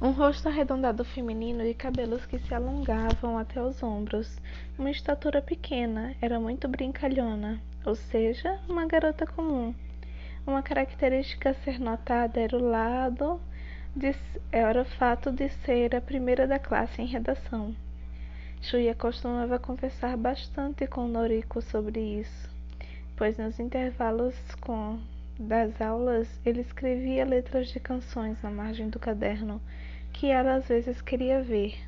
um 0.00 0.10
rosto 0.10 0.46
arredondado 0.48 1.02
feminino 1.04 1.64
e 1.64 1.72
cabelos 1.72 2.26
que 2.26 2.38
se 2.38 2.54
alongavam 2.54 3.38
até 3.38 3.62
os 3.62 3.82
ombros. 3.82 4.38
Uma 4.78 4.90
estatura 4.90 5.40
pequena, 5.40 6.14
era 6.20 6.38
muito 6.38 6.68
brincalhona, 6.68 7.60
ou 7.82 7.94
seja, 7.94 8.60
uma 8.68 8.84
garota 8.84 9.26
comum. 9.26 9.74
Uma 10.46 10.62
característica 10.62 11.50
a 11.50 11.54
ser 11.54 11.80
notada 11.80 12.38
era 12.38 12.54
o 12.54 12.62
lado 12.62 13.40
de, 13.94 14.14
era 14.52 14.82
o 14.82 14.84
fato 14.84 15.32
de 15.32 15.48
ser 15.48 15.96
a 15.96 16.00
primeira 16.00 16.46
da 16.46 16.58
classe 16.58 17.00
em 17.00 17.06
redação. 17.06 17.74
Shuya 18.60 18.94
costumava 18.94 19.58
conversar 19.58 20.14
bastante 20.18 20.86
com 20.86 21.08
Noriko 21.08 21.62
sobre 21.62 22.20
isso, 22.20 22.50
pois 23.16 23.38
nos 23.38 23.58
intervalos 23.58 24.36
com 24.60 24.98
das 25.38 25.80
aulas 25.80 26.40
ele 26.44 26.62
escrevia 26.62 27.24
letras 27.24 27.68
de 27.68 27.78
canções 27.78 28.40
na 28.42 28.50
margem 28.50 28.88
do 28.88 28.98
caderno 28.98 29.60
que 30.12 30.30
ela 30.30 30.54
às 30.54 30.66
vezes 30.66 31.02
queria 31.02 31.42
ver. 31.42 31.78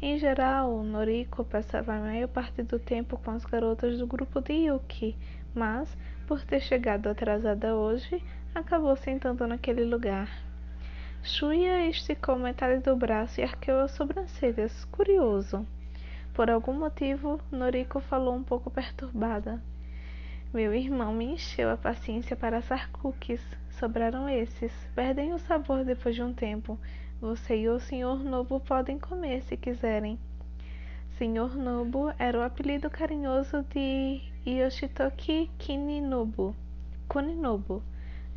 Em 0.00 0.18
geral, 0.18 0.82
Noriko 0.82 1.44
passava 1.44 1.92
a 1.92 2.00
maior 2.00 2.28
parte 2.28 2.62
do 2.62 2.78
tempo 2.78 3.18
com 3.18 3.32
as 3.32 3.44
garotas 3.44 3.98
do 3.98 4.06
grupo 4.06 4.40
de 4.40 4.54
Yuki, 4.54 5.14
mas, 5.54 5.94
por 6.26 6.42
ter 6.42 6.60
chegado 6.60 7.08
atrasada 7.08 7.76
hoje, 7.76 8.22
acabou 8.54 8.96
sentando 8.96 9.46
naquele 9.46 9.84
lugar. 9.84 10.30
Shuya 11.22 11.86
esticou 11.86 12.38
metade 12.38 12.82
do 12.82 12.96
braço 12.96 13.40
e 13.40 13.44
arqueou 13.44 13.80
as 13.80 13.90
sobrancelhas, 13.90 14.86
curioso. 14.86 15.66
Por 16.32 16.50
algum 16.50 16.72
motivo, 16.72 17.38
Noriko 17.52 18.00
falou 18.00 18.34
um 18.34 18.42
pouco 18.42 18.70
perturbada. 18.70 19.60
Meu 20.52 20.74
irmão 20.74 21.14
me 21.14 21.26
encheu 21.26 21.70
a 21.70 21.76
paciência 21.76 22.34
para 22.34 22.58
assar 22.58 22.90
cookies. 22.90 23.40
Sobraram 23.70 24.28
esses. 24.28 24.72
Perdem 24.96 25.32
o 25.32 25.38
sabor 25.38 25.84
depois 25.84 26.16
de 26.16 26.24
um 26.24 26.34
tempo. 26.34 26.76
Você 27.20 27.56
e 27.56 27.68
o 27.68 27.78
Sr. 27.78 28.18
Nobu 28.24 28.58
podem 28.58 28.98
comer 28.98 29.44
se 29.44 29.56
quiserem. 29.56 30.18
Sr. 31.16 31.56
Nobu 31.56 32.12
era 32.18 32.36
o 32.36 32.42
apelido 32.42 32.90
carinhoso 32.90 33.64
de 33.72 34.20
Yoshitoki 34.44 35.48
Kininobu. 35.56 36.56
Kuninobu. 37.06 37.80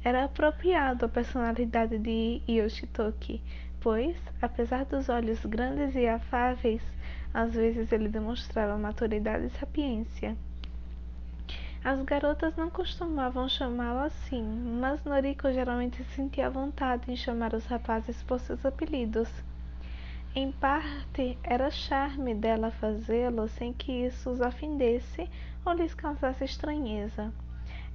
Era 0.04 0.26
apropriado 0.26 1.06
à 1.06 1.10
personalidade 1.10 1.98
de 1.98 2.44
Yoshitoki, 2.48 3.42
pois, 3.80 4.16
apesar 4.40 4.86
dos 4.86 5.10
olhos 5.10 5.44
grandes 5.44 5.96
e 5.96 6.08
afáveis, 6.08 6.84
às 7.34 7.56
vezes 7.56 7.92
ele 7.92 8.08
demonstrava 8.08 8.78
maturidade 8.78 9.48
e 9.48 9.50
sapiência. 9.58 10.38
As 11.86 12.02
garotas 12.04 12.56
não 12.56 12.70
costumavam 12.70 13.50
chamá-lo 13.50 14.00
assim, 14.00 14.42
mas 14.80 15.04
Noriko 15.04 15.52
geralmente 15.52 16.02
sentia 16.16 16.50
vontade 16.50 17.12
em 17.12 17.16
chamar 17.18 17.54
os 17.54 17.66
rapazes 17.66 18.24
por 18.24 18.40
seus 18.40 18.66
apelidos. 18.66 19.28
Em 20.34 20.50
parte, 20.50 21.38
era 21.44 21.70
charme 21.70 22.34
dela 22.34 22.72
fazê-lo 22.72 23.50
sem 23.50 23.74
que 23.74 23.92
isso 23.92 24.30
os 24.30 24.40
ofendesse 24.40 25.30
ou 25.66 25.74
lhes 25.74 25.94
causasse 25.94 26.46
estranheza. 26.46 27.34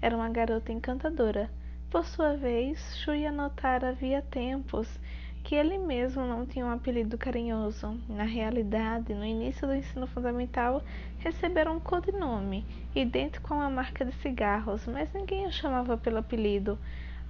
Era 0.02 0.14
uma 0.14 0.28
garota 0.28 0.70
encantadora. 0.70 1.48
Por 1.90 2.04
sua 2.04 2.36
vez, 2.36 2.94
Shuya 2.98 3.32
notara 3.32 3.88
havia 3.88 4.20
tempos 4.20 5.00
que 5.42 5.54
ele 5.54 5.78
mesmo 5.78 6.26
não 6.26 6.44
tinha 6.44 6.66
um 6.66 6.70
apelido 6.70 7.16
carinhoso. 7.16 7.98
Na 8.08 8.24
realidade, 8.24 9.14
no 9.14 9.24
início 9.24 9.66
do 9.66 9.74
ensino 9.74 10.06
fundamental, 10.06 10.82
receberam 11.18 11.76
um 11.76 11.80
codinome, 11.80 12.64
idêntico 12.94 13.52
a 13.52 13.56
uma 13.56 13.70
marca 13.70 14.04
de 14.04 14.12
cigarros, 14.16 14.86
mas 14.86 15.12
ninguém 15.12 15.46
o 15.46 15.52
chamava 15.52 15.96
pelo 15.96 16.18
apelido, 16.18 16.78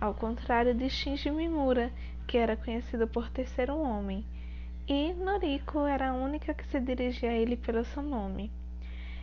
ao 0.00 0.14
contrário 0.14 0.74
de 0.74 0.88
Shinji 0.90 1.30
Mimura, 1.30 1.92
que 2.26 2.36
era 2.36 2.56
conhecido 2.56 3.06
por 3.06 3.28
ter 3.30 3.70
um 3.70 3.82
homem. 3.82 4.24
E 4.86 5.12
Noriko 5.12 5.80
era 5.80 6.10
a 6.10 6.14
única 6.14 6.54
que 6.54 6.66
se 6.66 6.80
dirigia 6.80 7.30
a 7.30 7.34
ele 7.34 7.56
pelo 7.56 7.84
seu 7.84 8.02
nome. 8.02 8.50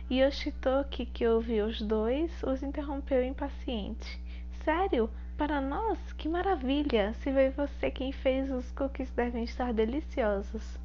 Yoshitoki, 0.08 1.04
que 1.04 1.26
ouviu 1.26 1.66
os 1.66 1.82
dois, 1.82 2.30
os 2.44 2.62
interrompeu 2.62 3.24
impaciente. 3.24 4.20
Sério? 4.64 5.10
Para 5.36 5.60
nós, 5.60 5.98
que 6.14 6.30
maravilha! 6.30 7.12
Se 7.20 7.30
foi 7.30 7.50
você 7.50 7.90
quem 7.90 8.10
fez, 8.10 8.50
os 8.50 8.72
cookies 8.72 9.10
devem 9.10 9.44
estar 9.44 9.70
deliciosos. 9.70 10.78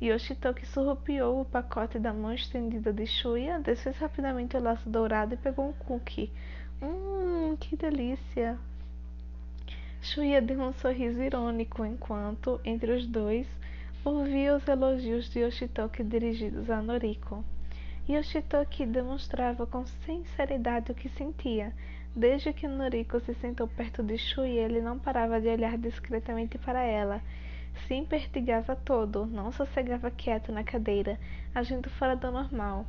Yoshitoki 0.00 0.64
surrupiou 0.64 1.40
o 1.40 1.44
pacote 1.44 1.98
da 1.98 2.12
mão 2.12 2.32
estendida 2.32 2.92
de 2.92 3.04
Shuya, 3.08 3.58
desfez 3.58 3.98
rapidamente 3.98 4.56
o 4.56 4.62
laço 4.62 4.88
dourado 4.88 5.34
e 5.34 5.36
pegou 5.36 5.68
um 5.68 5.72
cookie. 5.72 6.30
Hum, 6.80 7.56
que 7.58 7.74
delícia! 7.74 8.56
Shuya 10.00 10.40
deu 10.40 10.60
um 10.60 10.72
sorriso 10.74 11.20
irônico 11.20 11.84
enquanto, 11.84 12.60
entre 12.64 12.92
os 12.92 13.04
dois, 13.04 13.48
ouvia 14.04 14.54
os 14.54 14.68
elogios 14.68 15.28
de 15.28 15.40
Yoshitoki 15.40 16.04
dirigidos 16.04 16.70
a 16.70 16.80
Noriko. 16.80 17.44
Yoshitoki 18.08 18.86
demonstrava 18.86 19.66
com 19.66 19.84
sinceridade 20.04 20.92
o 20.92 20.94
que 20.94 21.08
sentia 21.08 21.72
Desde 22.16 22.50
que 22.54 22.66
Noriko 22.66 23.20
se 23.20 23.34
sentou 23.34 23.68
perto 23.68 24.02
de 24.02 24.16
Shui, 24.16 24.56
ele 24.56 24.80
não 24.80 24.98
parava 24.98 25.38
de 25.38 25.48
olhar 25.48 25.76
discretamente 25.76 26.56
para 26.56 26.82
ela. 26.82 27.20
Se 27.86 27.92
impertigava 27.92 28.74
todo, 28.74 29.26
não 29.26 29.52
sossegava 29.52 30.10
quieto 30.10 30.50
na 30.50 30.64
cadeira, 30.64 31.20
agindo 31.54 31.90
fora 31.90 32.16
do 32.16 32.30
normal. 32.32 32.86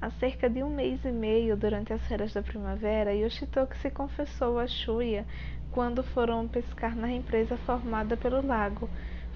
Há 0.00 0.10
cerca 0.12 0.48
de 0.48 0.62
um 0.62 0.70
mês 0.70 1.04
e 1.04 1.12
meio, 1.12 1.54
durante 1.54 1.92
as 1.92 2.00
férias 2.08 2.32
da 2.32 2.42
primavera, 2.42 3.14
Yoshitoku 3.14 3.76
se 3.76 3.90
confessou 3.90 4.58
a 4.58 4.66
Shuya 4.66 5.26
quando 5.70 6.02
foram 6.02 6.48
pescar 6.48 6.96
na 6.96 7.12
empresa 7.12 7.58
formada 7.58 8.16
pelo 8.16 8.40
lago, 8.40 8.88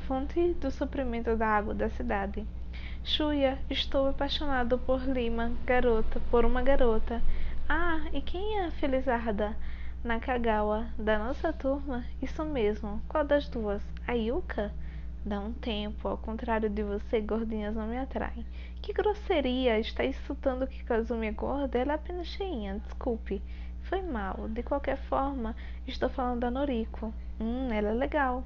fonte 0.08 0.54
do 0.54 0.70
suprimento 0.70 1.36
da 1.36 1.46
água 1.46 1.74
da 1.74 1.90
cidade. 1.90 2.42
Shuya, 3.04 3.58
estou 3.68 4.08
apaixonado 4.08 4.78
por 4.78 5.02
Lima, 5.02 5.52
garota, 5.66 6.22
por 6.30 6.46
uma 6.46 6.62
garota. 6.62 7.20
Ah, 7.68 8.00
e 8.12 8.20
quem 8.20 8.58
é 8.60 8.66
a 8.66 8.70
Felizarda? 8.70 9.56
Nakagawa, 10.04 10.86
da 10.96 11.18
nossa 11.18 11.52
turma? 11.52 12.04
Isso 12.22 12.44
mesmo. 12.44 13.02
Qual 13.08 13.24
das 13.24 13.48
duas? 13.48 13.82
A 14.06 14.12
Yuka? 14.12 14.72
Dá 15.24 15.40
um 15.40 15.52
tempo, 15.52 16.06
ao 16.06 16.16
contrário 16.16 16.70
de 16.70 16.84
você, 16.84 17.20
gordinhas 17.20 17.74
não 17.74 17.88
me 17.88 17.98
atraem. 17.98 18.46
Que 18.80 18.92
grosseria! 18.92 19.80
Está 19.80 20.04
insultando 20.04 20.68
que 20.68 20.84
Kazumi 20.84 21.26
é 21.26 21.32
gorda? 21.32 21.76
Ela 21.76 21.94
é 21.94 21.96
apenas 21.96 22.28
cheinha, 22.28 22.78
desculpe. 22.78 23.42
Foi 23.82 24.00
mal. 24.00 24.48
De 24.48 24.62
qualquer 24.62 24.98
forma, 25.08 25.56
estou 25.88 26.08
falando 26.08 26.42
da 26.42 26.52
Noriko. 26.52 27.12
Hum, 27.40 27.72
ela 27.72 27.88
é 27.88 27.94
legal. 27.94 28.44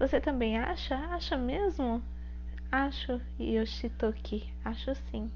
Você 0.00 0.20
também 0.20 0.58
acha? 0.58 0.96
Acha 0.96 1.36
mesmo? 1.36 2.02
Acho, 2.72 3.20
Yoshitoki. 3.38 4.52
Acho 4.64 4.96
sim. 5.12 5.30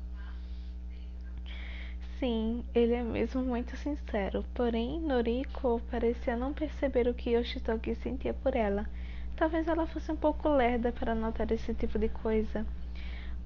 Sim, 2.23 2.65
ele 2.73 2.95
é 2.95 3.03
mesmo 3.03 3.43
muito 3.43 3.77
sincero. 3.77 4.45
Porém, 4.55 5.01
Noriko 5.01 5.83
parecia 5.91 6.37
não 6.37 6.53
perceber 6.53 7.09
o 7.09 7.15
que 7.15 7.31
Yoshitoki 7.31 7.97
sentia 7.97 8.33
por 8.33 8.55
ela. 8.55 8.87
Talvez 9.35 9.67
ela 9.67 9.89
fosse 9.89 10.13
um 10.13 10.15
pouco 10.15 10.49
lerda 10.49 10.93
para 10.93 11.17
notar 11.17 11.51
esse 11.51 11.75
tipo 11.75 11.99
de 11.99 12.09
coisa. 12.09 12.65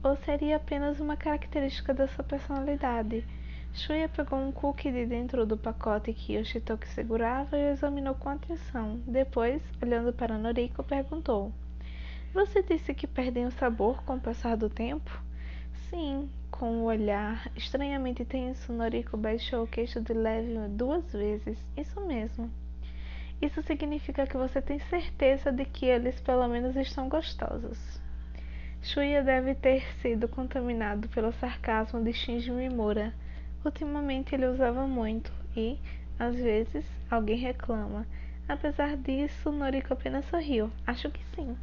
Ou 0.02 0.14
seria 0.16 0.56
apenas 0.56 1.00
uma 1.00 1.16
característica 1.16 1.94
da 1.94 2.06
sua 2.06 2.22
personalidade. 2.22 3.24
Shuya 3.72 4.10
pegou 4.10 4.38
um 4.38 4.52
cookie 4.52 4.92
de 4.92 5.06
dentro 5.06 5.46
do 5.46 5.56
pacote 5.56 6.12
que 6.12 6.34
Yoshitoki 6.34 6.86
segurava 6.88 7.56
e 7.56 7.70
o 7.70 7.72
examinou 7.72 8.14
com 8.14 8.28
atenção. 8.28 9.00
Depois, 9.06 9.62
olhando 9.82 10.12
para 10.12 10.36
Noriko, 10.36 10.84
perguntou: 10.84 11.50
Você 12.34 12.62
disse 12.62 12.92
que 12.92 13.06
perdem 13.06 13.46
o 13.46 13.50
sabor 13.52 14.02
com 14.02 14.16
o 14.16 14.20
passar 14.20 14.54
do 14.54 14.68
tempo? 14.68 15.24
Sim, 15.90 16.28
com 16.50 16.78
o 16.78 16.84
olhar 16.84 17.50
estranhamente 17.54 18.24
tenso, 18.24 18.72
Noriko 18.72 19.16
baixou 19.16 19.62
o 19.62 19.68
queixo 19.68 20.00
de 20.00 20.12
leve 20.12 20.56
duas 20.70 21.12
vezes. 21.12 21.58
Isso 21.76 22.00
mesmo. 22.00 22.50
Isso 23.40 23.62
significa 23.62 24.26
que 24.26 24.36
você 24.36 24.60
tem 24.60 24.78
certeza 24.78 25.52
de 25.52 25.64
que 25.64 25.86
eles 25.86 26.18
pelo 26.20 26.48
menos 26.48 26.74
estão 26.74 27.08
gostosos. 27.08 28.00
Shuya 28.82 29.22
deve 29.22 29.54
ter 29.54 29.82
sido 30.00 30.26
contaminado 30.26 31.08
pelo 31.08 31.32
sarcasmo 31.32 32.02
de 32.02 32.12
Shinji 32.12 32.50
Mimura. 32.50 33.12
Ultimamente 33.64 34.34
ele 34.34 34.46
usava 34.46 34.86
muito 34.86 35.32
e, 35.56 35.78
às 36.18 36.34
vezes, 36.34 36.84
alguém 37.10 37.36
reclama. 37.36 38.06
Apesar 38.48 38.96
disso, 38.96 39.52
Noriko 39.52 39.92
apenas 39.92 40.24
sorriu. 40.26 40.70
Acho 40.86 41.10
que 41.10 41.20
sim. 41.34 41.56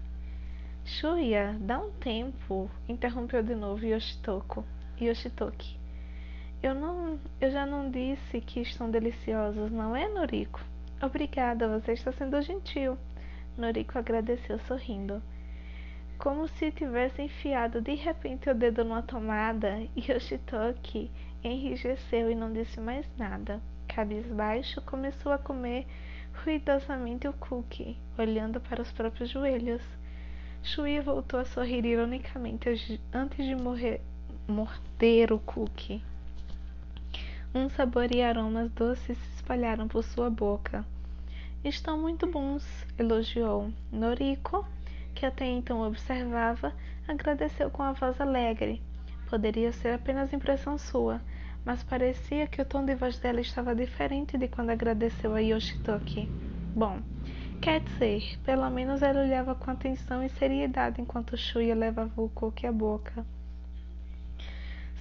Shuya, 0.86 1.56
dá 1.62 1.80
um 1.80 1.92
tempo, 1.92 2.70
interrompeu 2.90 3.42
de 3.42 3.56
novo 3.56 3.86
Yoshitoko. 3.86 4.66
Yoshitoki. 5.00 5.80
Eu 6.62 6.76
não, 6.76 7.20
eu 7.40 7.50
já 7.50 7.66
não 7.66 7.90
disse 7.90 8.42
que 8.42 8.60
estão 8.60 8.92
deliciosos, 8.92 9.72
não 9.72 9.96
é, 9.96 10.10
Noriko? 10.10 10.60
Obrigada, 11.02 11.68
você 11.68 11.94
está 11.94 12.12
sendo 12.12 12.42
gentil. 12.42 12.98
Noriko 13.58 13.98
agradeceu 13.98 14.60
sorrindo. 14.60 15.22
Como 16.18 16.48
se 16.48 16.72
tivesse 16.72 17.22
enfiado 17.22 17.82
de 17.82 17.96
repente 17.96 18.50
o 18.50 18.56
dedo 18.56 18.84
numa 18.84 19.02
tomada, 19.02 19.80
Yoshitoki 19.98 21.10
enrijeceu 21.44 22.30
e 22.30 22.36
não 22.36 22.52
disse 22.52 22.80
mais 22.80 23.06
nada. 23.18 23.62
Cabisbaixo, 23.88 24.82
começou 24.82 25.32
a 25.32 25.38
comer 25.38 25.86
ruidosamente 26.44 27.28
o 27.28 27.34
cookie, 27.34 27.98
olhando 28.18 28.60
para 28.60 28.82
os 28.82 28.92
próprios 28.92 29.30
joelhos. 29.30 29.82
Shui 30.66 31.02
voltou 31.02 31.42
a 31.42 31.46
sorrir 31.46 31.86
ironicamente 31.86 32.70
antes 33.14 33.46
de 33.46 33.54
morrer, 33.54 34.00
morder 34.48 35.34
o 35.34 35.40
cookie. 35.40 36.02
Um 37.54 37.70
sabor 37.70 38.10
e 38.16 38.22
aromas 38.22 38.72
doces 38.72 39.18
se 39.18 39.36
espalharam 39.36 39.90
por 39.90 40.06
sua 40.06 40.30
boca. 40.30 40.86
Estão 41.66 42.00
muito 42.00 42.26
bons, 42.26 42.66
elogiou. 42.98 43.74
Noriko, 43.92 44.66
que 45.14 45.26
até 45.26 45.46
então 45.46 45.82
observava, 45.82 46.74
agradeceu 47.10 47.70
com 47.70 47.84
a 47.84 47.92
voz 47.92 48.20
alegre. 48.22 48.82
Poderia 49.30 49.74
ser 49.74 49.94
apenas 49.94 50.32
impressão 50.32 50.78
sua, 50.78 51.22
mas 51.66 51.84
parecia 51.84 52.48
que 52.48 52.62
o 52.62 52.66
tom 52.66 52.86
de 52.86 52.96
voz 52.96 53.20
dela 53.20 53.42
estava 53.42 53.76
diferente 53.76 54.38
de 54.38 54.48
quando 54.48 54.70
agradeceu 54.70 55.36
a 55.36 55.40
Yoshitoki. 55.40 56.30
Bom, 56.74 57.02
Quer 57.64 57.80
dizer, 57.80 58.38
pelo 58.44 58.70
menos 58.70 59.02
ela 59.02 59.22
olhava 59.22 59.56
com 59.56 59.72
atenção 59.72 60.22
e 60.22 60.28
seriedade 60.28 61.00
enquanto 61.00 61.38
Shuya 61.38 61.74
levava 61.74 62.22
o 62.22 62.28
cookie 62.28 62.68
à 62.68 62.74
boca. 62.74 63.26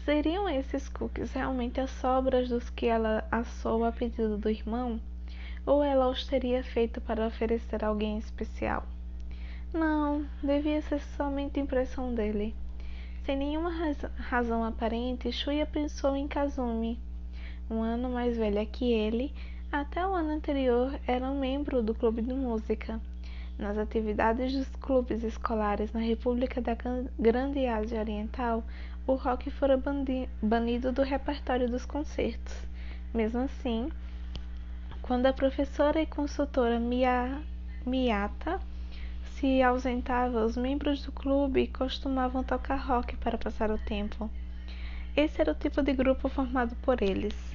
Seriam 0.05 0.49
esses 0.49 0.89
cookies 0.89 1.33
realmente 1.33 1.81
as 1.81 1.91
sobras 1.91 2.49
dos 2.49 2.71
que 2.71 2.87
ela 2.87 3.27
assou 3.33 3.85
a 3.85 3.91
pedido 3.91 4.39
do 4.39 4.49
irmão? 4.49 5.01
Ou 5.67 5.83
ela 5.83 6.09
os 6.09 6.25
teria 6.25 6.63
feito 6.63 7.01
para 7.01 7.27
oferecer 7.27 7.85
a 7.85 7.89
alguém 7.89 8.17
especial? 8.19 8.87
Não, 9.75 10.25
devia 10.41 10.81
ser 10.83 11.01
somente 11.17 11.59
impressão 11.59 12.15
dele. 12.15 12.55
Sem 13.25 13.37
nenhuma 13.37 13.73
raz 13.73 14.01
razão 14.17 14.63
aparente, 14.63 15.33
Shuya 15.33 15.67
pensou 15.67 16.15
em 16.15 16.29
Kazumi. 16.29 16.97
Um 17.69 17.83
ano 17.83 18.09
mais 18.09 18.37
velha 18.37 18.65
que 18.65 18.93
ele, 18.93 19.35
até 19.73 20.07
o 20.07 20.15
ano 20.15 20.33
anterior 20.33 21.01
era 21.07 21.25
um 21.25 21.41
membro 21.41 21.83
do 21.83 21.95
clube 21.95 22.21
de 22.21 22.35
música. 22.35 23.01
Nas 23.59 23.79
atividades 23.79 24.53
dos 24.53 24.69
clubes 24.77 25.25
escolares 25.25 25.93
na 25.93 26.01
República 26.01 26.61
da 26.61 26.77
Grande 27.19 27.67
Ásia 27.67 28.01
Oriental, 28.01 28.63
o 29.07 29.15
rock 29.15 29.51
fora 29.51 29.83
banido 30.43 30.93
do 30.93 31.03
repertório 31.03 31.71
dos 31.71 31.87
concertos. 31.87 32.55
Mesmo 33.15 33.41
assim, 33.41 33.91
quando 35.01 35.25
a 35.27 35.33
professora 35.33 36.03
e 36.03 36.07
consultora 36.07 36.79
Miyata 37.87 38.61
se 39.35 39.63
ausentava, 39.63 40.45
os 40.45 40.57
membros 40.57 41.03
do 41.03 41.13
clube 41.13 41.67
costumavam 41.69 42.45
tocar 42.45 42.77
rock 42.77 43.17
para 43.17 43.39
passar 43.39 43.71
o 43.71 43.79
tempo. 43.79 44.31
Esse 45.17 45.41
era 45.41 45.53
o 45.53 45.55
tipo 45.55 45.83
de 45.83 45.95
grupo 45.95 46.29
formado 46.29 46.77
por 46.77 47.03
eles. 47.03 47.52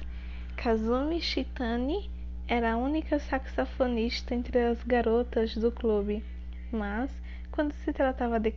Kazumi 0.60 1.20
Shitani 1.20 2.10
era 2.48 2.72
a 2.72 2.76
única 2.76 3.20
saxofonista 3.20 4.34
entre 4.34 4.58
as 4.58 4.82
garotas 4.82 5.54
do 5.56 5.70
clube, 5.70 6.24
mas 6.72 7.12
quando 7.52 7.72
se 7.74 7.92
tratava 7.92 8.40
de 8.40 8.52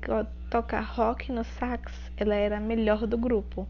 tocar 0.50 0.82
rock 0.82 1.32
no 1.32 1.44
sax, 1.44 1.94
ela 2.18 2.34
era 2.34 2.58
a 2.58 2.60
melhor 2.60 3.06
do 3.06 3.20
grupo. 3.20 3.68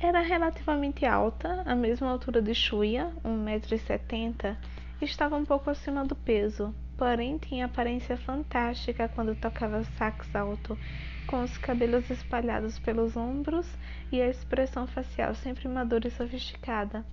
Era 0.00 0.20
relativamente 0.20 1.04
alta, 1.04 1.64
a 1.66 1.74
mesma 1.74 2.08
altura 2.08 2.40
de 2.40 2.54
Shuya, 2.54 3.10
1,70m, 3.24 4.56
e 5.02 5.04
estava 5.04 5.34
um 5.34 5.44
pouco 5.44 5.68
acima 5.68 6.04
do 6.04 6.14
peso, 6.14 6.72
porém 6.96 7.36
tinha 7.36 7.64
aparência 7.64 8.16
fantástica 8.16 9.08
quando 9.08 9.34
tocava 9.34 9.82
sax 9.98 10.32
alto, 10.36 10.78
com 11.26 11.42
os 11.42 11.58
cabelos 11.58 12.08
espalhados 12.10 12.78
pelos 12.78 13.16
ombros 13.16 13.66
e 14.12 14.22
a 14.22 14.28
expressão 14.28 14.86
facial 14.86 15.34
sempre 15.34 15.66
madura 15.66 16.06
e 16.06 16.12
sofisticada. 16.12 17.04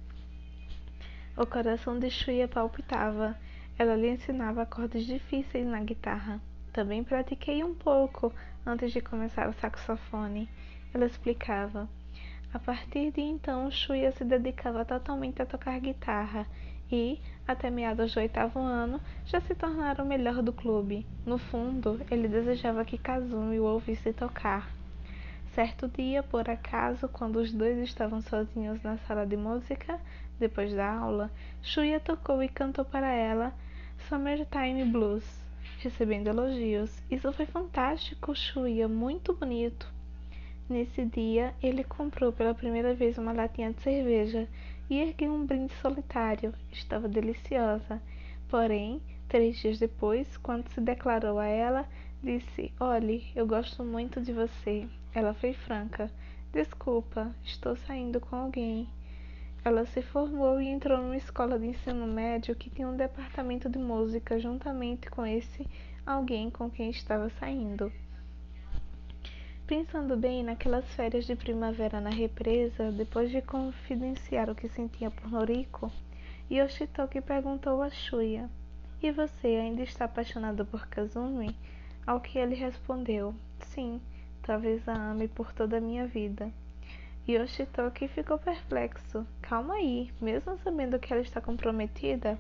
O 1.37 1.45
coração 1.45 1.97
de 1.97 2.09
Shuya 2.09 2.47
palpitava. 2.47 3.37
Ela 3.79 3.95
lhe 3.95 4.09
ensinava 4.09 4.63
acordes 4.63 5.05
difíceis 5.05 5.65
na 5.65 5.79
guitarra. 5.79 6.41
Também 6.73 7.03
pratiquei 7.03 7.63
um 7.63 7.73
pouco 7.73 8.33
antes 8.65 8.91
de 8.91 8.99
começar 8.99 9.49
o 9.49 9.53
saxofone. 9.53 10.49
Ela 10.93 11.05
explicava. 11.05 11.87
A 12.53 12.59
partir 12.59 13.11
de 13.11 13.21
então, 13.21 13.71
Shuya 13.71 14.11
se 14.11 14.25
dedicava 14.25 14.83
totalmente 14.83 15.41
a 15.41 15.45
tocar 15.45 15.79
guitarra 15.79 16.45
e, 16.91 17.17
até 17.47 17.69
meados 17.69 18.13
do 18.13 18.19
oitavo 18.19 18.59
ano, 18.59 18.99
já 19.25 19.39
se 19.39 19.55
tornara 19.55 20.03
o 20.03 20.05
melhor 20.07 20.41
do 20.41 20.51
clube. 20.51 21.07
No 21.25 21.37
fundo, 21.37 22.01
ele 22.11 22.27
desejava 22.27 22.83
que 22.83 22.97
Kazumi 22.97 23.57
o 23.57 23.63
ouvisse 23.63 24.11
tocar. 24.11 24.69
Certo 25.55 25.87
dia, 25.87 26.21
por 26.23 26.49
acaso, 26.49 27.07
quando 27.07 27.37
os 27.37 27.51
dois 27.51 27.77
estavam 27.77 28.21
sozinhos 28.21 28.81
na 28.83 28.97
sala 28.99 29.25
de 29.25 29.37
música, 29.37 29.99
depois 30.41 30.73
da 30.73 30.91
aula, 30.91 31.31
Shuya 31.61 31.99
tocou 31.99 32.41
e 32.41 32.49
cantou 32.49 32.83
para 32.83 33.13
ela 33.13 33.53
Summertime 34.09 34.83
Blues, 34.85 35.23
recebendo 35.79 36.27
elogios. 36.27 37.01
Isso 37.09 37.31
foi 37.31 37.45
fantástico, 37.45 38.35
Shuya, 38.35 38.87
muito 38.87 39.33
bonito. 39.33 39.87
Nesse 40.67 41.05
dia, 41.05 41.53
ele 41.61 41.83
comprou 41.83 42.33
pela 42.33 42.55
primeira 42.55 42.95
vez 42.95 43.19
uma 43.19 43.31
latinha 43.31 43.71
de 43.71 43.81
cerveja 43.81 44.47
e 44.89 44.99
ergueu 44.99 45.31
um 45.31 45.45
brinde 45.45 45.73
solitário. 45.75 46.53
Estava 46.71 47.07
deliciosa. 47.07 48.01
Porém, 48.49 48.99
três 49.29 49.57
dias 49.57 49.77
depois, 49.77 50.37
quando 50.37 50.67
se 50.69 50.81
declarou 50.81 51.37
a 51.37 51.45
ela, 51.45 51.87
disse: 52.23 52.73
Olhe, 52.79 53.31
eu 53.35 53.45
gosto 53.45 53.83
muito 53.83 54.19
de 54.19 54.33
você. 54.33 54.87
Ela 55.13 55.35
foi 55.35 55.53
franca. 55.53 56.09
Desculpa, 56.51 57.33
estou 57.43 57.75
saindo 57.75 58.19
com 58.19 58.35
alguém. 58.35 58.89
Ela 59.63 59.85
se 59.85 60.01
formou 60.01 60.59
e 60.59 60.67
entrou 60.67 60.97
numa 60.97 61.15
escola 61.15 61.59
de 61.59 61.67
ensino 61.67 62.07
médio 62.07 62.55
que 62.55 62.69
tinha 62.69 62.87
um 62.87 62.97
departamento 62.97 63.69
de 63.69 63.77
música 63.77 64.39
juntamente 64.39 65.09
com 65.09 65.23
esse 65.23 65.67
alguém 66.03 66.49
com 66.49 66.69
quem 66.69 66.89
estava 66.89 67.29
saindo. 67.29 67.91
Pensando 69.67 70.17
bem, 70.17 70.43
naquelas 70.43 70.85
férias 70.95 71.25
de 71.25 71.35
primavera 71.35 72.01
na 72.01 72.09
represa, 72.09 72.91
depois 72.91 73.29
de 73.29 73.41
confidenciar 73.41 74.49
o 74.49 74.55
que 74.55 74.67
sentia 74.67 75.11
por 75.11 75.29
Noriko, 75.29 75.91
Yoshitoki 76.49 77.21
perguntou 77.21 77.81
a 77.81 77.89
Shuya: 77.89 78.49
E 79.01 79.11
você 79.11 79.47
ainda 79.47 79.83
está 79.83 80.05
apaixonado 80.05 80.65
por 80.65 80.87
Kazumi? 80.87 81.55
Ao 82.05 82.19
que 82.19 82.37
ele 82.37 82.55
respondeu: 82.55 83.33
Sim, 83.59 84.01
talvez 84.41 84.85
a 84.89 84.93
ame 84.93 85.27
por 85.27 85.53
toda 85.53 85.77
a 85.77 85.81
minha 85.81 86.05
vida. 86.05 86.51
Yoshitoki 87.27 88.07
ficou 88.07 88.37
perplexo. 88.37 89.25
Calma 89.41 89.75
aí, 89.75 90.11
mesmo 90.19 90.57
sabendo 90.63 90.99
que 90.99 91.13
ela 91.13 91.21
está 91.21 91.39
comprometida? 91.39 92.37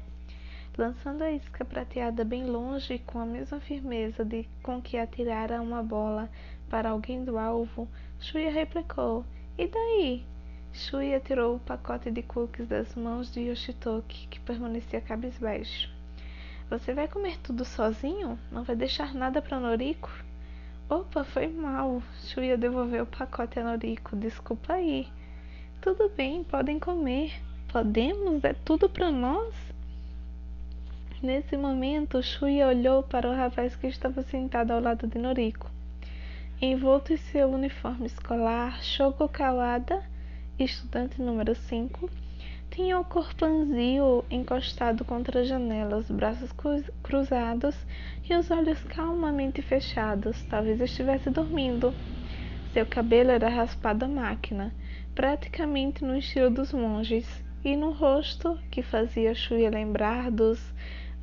lançando 0.77 1.21
a 1.21 1.31
isca 1.31 1.65
prateada 1.65 2.23
bem 2.23 2.45
longe 2.45 2.99
com 2.99 3.19
a 3.19 3.25
mesma 3.25 3.59
firmeza 3.59 4.23
de 4.23 4.47
com 4.63 4.81
que 4.81 4.97
atirara 4.97 5.61
uma 5.61 5.83
bola 5.83 6.29
para 6.69 6.89
alguém 6.89 7.23
do 7.23 7.37
alvo, 7.37 7.87
Shuya 8.19 8.51
replicou: 8.51 9.25
E 9.57 9.67
daí? 9.67 10.25
Shuya 10.73 11.19
tirou 11.19 11.57
o 11.57 11.59
pacote 11.59 12.09
de 12.09 12.23
cookies 12.23 12.67
das 12.67 12.95
mãos 12.95 13.31
de 13.31 13.41
Yoshitoki, 13.41 14.27
que 14.27 14.39
permanecia 14.39 15.01
cabisbaixo. 15.01 15.89
Você 16.69 16.93
vai 16.93 17.09
comer 17.09 17.37
tudo 17.39 17.65
sozinho? 17.65 18.39
Não 18.49 18.63
vai 18.63 18.75
deixar 18.75 19.13
nada 19.13 19.41
para 19.41 19.59
Noriko? 19.59 20.09
Opa, 20.89 21.23
foi 21.23 21.47
mal. 21.47 22.01
Shuya 22.25 22.57
devolveu 22.57 23.03
o 23.03 23.07
pacote 23.07 23.59
a 23.59 23.63
Noriko. 23.63 24.15
Desculpa 24.15 24.73
aí. 24.73 25.07
Tudo 25.81 26.11
bem, 26.15 26.43
podem 26.43 26.79
comer. 26.79 27.33
Podemos? 27.71 28.43
É 28.43 28.53
tudo 28.53 28.89
para 28.89 29.09
nós? 29.09 29.53
Nesse 31.23 31.55
momento, 31.55 32.21
Shuya 32.21 32.67
olhou 32.67 33.03
para 33.03 33.29
o 33.29 33.35
rapaz 33.35 33.75
que 33.75 33.87
estava 33.87 34.21
sentado 34.23 34.71
ao 34.71 34.81
lado 34.81 35.07
de 35.07 35.17
Noriko. 35.17 35.69
Envolto 36.61 37.13
em 37.13 37.17
seu 37.17 37.49
uniforme 37.49 38.05
escolar, 38.05 38.83
Shoko 38.83 39.27
Kawada, 39.27 40.03
estudante 40.59 41.21
número 41.21 41.55
5, 41.55 42.09
tinha 42.71 42.97
o 42.97 43.03
corpanzil 43.03 44.23
encostado 44.31 45.03
contra 45.03 45.41
a 45.41 45.43
janela, 45.43 45.97
os 45.97 46.09
braços 46.09 46.49
cruzados 47.03 47.75
e 48.27 48.33
os 48.33 48.49
olhos 48.49 48.81
calmamente 48.85 49.61
fechados, 49.61 50.41
talvez 50.43 50.79
estivesse 50.79 51.29
dormindo. 51.29 51.93
Seu 52.73 52.85
cabelo 52.85 53.31
era 53.31 53.49
raspado 53.49 54.05
à 54.05 54.07
máquina, 54.07 54.73
praticamente 55.13 56.03
no 56.05 56.17
estilo 56.17 56.49
dos 56.49 56.71
monges, 56.71 57.43
e 57.63 57.75
no 57.75 57.91
rosto, 57.91 58.57
que 58.71 58.81
fazia 58.81 59.35
Shuya 59.35 59.69
lembrar 59.69 60.31
dos 60.31 60.73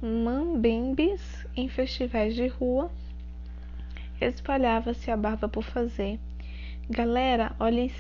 mambembes 0.01 1.47
em 1.57 1.69
festivais 1.69 2.35
de 2.35 2.47
rua, 2.47 2.91
espalhava-se 4.21 5.11
a 5.11 5.17
barba 5.17 5.49
por 5.49 5.65
fazer. 5.65 6.21
Galera, 6.89 7.57
olhem, 7.59 7.91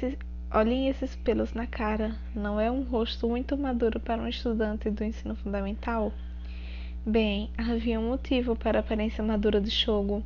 olhem 0.50 0.88
esses 0.88 1.14
pelos 1.16 1.52
na 1.52 1.66
cara. 1.66 2.14
Não 2.34 2.60
é 2.60 2.70
um 2.70 2.82
rosto 2.82 3.28
muito 3.28 3.56
maduro 3.56 4.00
para 4.00 4.22
um 4.22 4.28
estudante 4.28 4.90
do 4.90 5.04
ensino 5.04 5.36
fundamental? 5.36 6.12
Bem, 7.04 7.50
havia 7.56 8.00
um 8.00 8.08
motivo 8.08 8.56
para 8.56 8.78
a 8.78 8.80
aparência 8.80 9.22
madura 9.22 9.60
de 9.60 9.70
Shogo. 9.70 10.22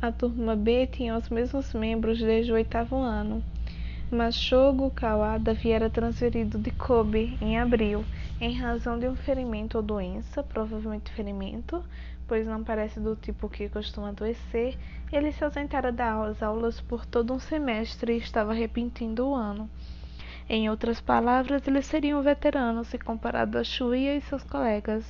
A 0.00 0.12
turma 0.12 0.54
B 0.54 0.86
tinha 0.86 1.16
os 1.16 1.28
mesmos 1.28 1.74
membros 1.74 2.18
desde 2.18 2.52
o 2.52 2.54
oitavo 2.54 2.96
ano, 2.96 3.42
mas 4.10 4.34
Shogo 4.36 4.90
Kawada 4.90 5.52
viera 5.52 5.90
transferido 5.90 6.58
de 6.58 6.70
Kobe 6.70 7.36
em 7.40 7.58
abril 7.58 8.04
em 8.40 8.54
razão 8.54 8.98
de 8.98 9.08
um 9.08 9.16
ferimento 9.16 9.76
ou 9.76 9.82
doença, 9.82 10.42
provavelmente 10.42 11.10
ferimento, 11.12 11.82
pois 12.28 12.46
não 12.46 12.62
parece 12.62 13.00
do 13.00 13.16
tipo 13.16 13.48
que 13.48 13.70
costuma 13.70 14.10
adoecer, 14.10 14.76
ele 15.10 15.32
se 15.32 15.42
ausentara 15.42 15.90
das 15.90 16.42
aulas 16.42 16.78
por 16.78 17.06
todo 17.06 17.32
um 17.32 17.38
semestre 17.40 18.12
e 18.12 18.18
estava 18.18 18.52
repetindo 18.52 19.26
o 19.26 19.34
ano. 19.34 19.68
Em 20.46 20.68
outras 20.68 21.00
palavras, 21.00 21.66
ele 21.66 21.80
seria 21.80 22.16
um 22.16 22.22
veterano 22.22 22.84
se 22.84 22.98
comparado 22.98 23.56
a 23.56 23.64
Shuya 23.64 24.14
e 24.14 24.20
seus 24.20 24.44
colegas. 24.44 25.04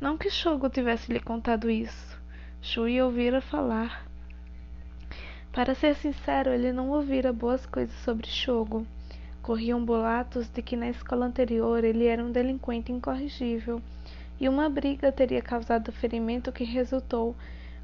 Não 0.00 0.16
que 0.16 0.30
Shogo 0.30 0.68
tivesse 0.68 1.12
lhe 1.12 1.20
contado 1.20 1.68
isso. 1.68 2.20
Shuya 2.62 3.04
ouvira 3.04 3.40
falar. 3.40 4.06
Para 5.52 5.74
ser 5.74 5.94
sincero, 5.96 6.50
ele 6.50 6.72
não 6.72 6.90
ouvira 6.90 7.32
boas 7.32 7.66
coisas 7.66 7.94
sobre 7.96 8.28
Shogo. 8.28 8.86
Corriam 9.42 9.84
boatos 9.84 10.48
de 10.48 10.62
que 10.62 10.76
na 10.76 10.88
escola 10.88 11.26
anterior 11.26 11.84
ele 11.84 12.06
era 12.06 12.24
um 12.24 12.32
delinquente 12.32 12.90
incorrigível 12.90 13.82
e 14.40 14.48
uma 14.48 14.68
briga 14.68 15.12
teria 15.12 15.40
causado 15.40 15.88
o 15.88 15.92
ferimento 15.92 16.52
que 16.52 16.64
resultou 16.64 17.34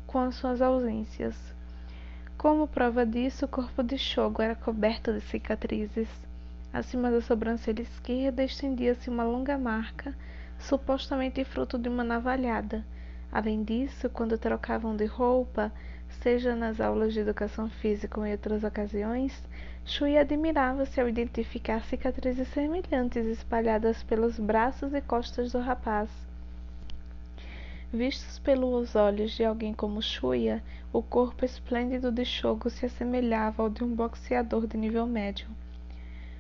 com 0.07 0.19
as 0.19 0.35
suas 0.35 0.61
ausências. 0.61 1.37
Como 2.37 2.67
prova 2.67 3.05
disso, 3.05 3.45
o 3.45 3.49
corpo 3.49 3.83
de 3.83 3.97
Shogo 3.99 4.43
era 4.43 4.55
coberto 4.55 5.13
de 5.13 5.21
cicatrizes. 5.21 6.09
Acima 6.73 7.11
da 7.11 7.21
sobrancelha 7.21 7.83
esquerda 7.83 8.43
estendia-se 8.43 9.11
uma 9.11 9.25
longa 9.25 9.59
marca, 9.59 10.15
supostamente 10.59 11.45
fruto 11.45 11.79
de 11.79 11.89
uma 11.89 12.03
navalhada. 12.03 12.85
Além 13.31 13.63
disso, 13.63 14.09
quando 14.09 14.39
trocavam 14.39 14.97
de 14.97 15.05
roupa, 15.05 15.73
seja 16.23 16.57
nas 16.57 16.81
aulas 16.81 17.13
de 17.13 17.21
educação 17.21 17.69
física 17.69 18.19
ou 18.19 18.27
em 18.27 18.33
outras 18.33 18.65
ocasiões, 18.65 19.43
Shui 19.85 20.17
admirava-se 20.17 21.01
ao 21.01 21.09
identificar 21.09 21.85
cicatrizes 21.85 22.49
semelhantes 22.49 23.27
espalhadas 23.27 24.03
pelos 24.03 24.39
braços 24.39 24.93
e 24.95 25.01
costas 25.01 25.53
do 25.53 25.61
rapaz. 25.61 26.30
Vistos 27.93 28.39
pelos 28.39 28.95
olhos 28.95 29.33
de 29.33 29.45
alguém 29.45 29.75
como 29.75 30.01
Shuya, 30.01 30.63
o 30.93 31.03
corpo 31.03 31.45
esplêndido 31.45 32.13
de 32.13 32.25
Shogo 32.25 32.71
se 32.71 32.87
assemelhava 32.87 33.65
ao 33.65 33.69
de 33.69 33.83
um 33.83 33.93
boxeador 33.93 34.65
de 34.69 34.77
nível 34.77 35.09
médio. 35.09 35.49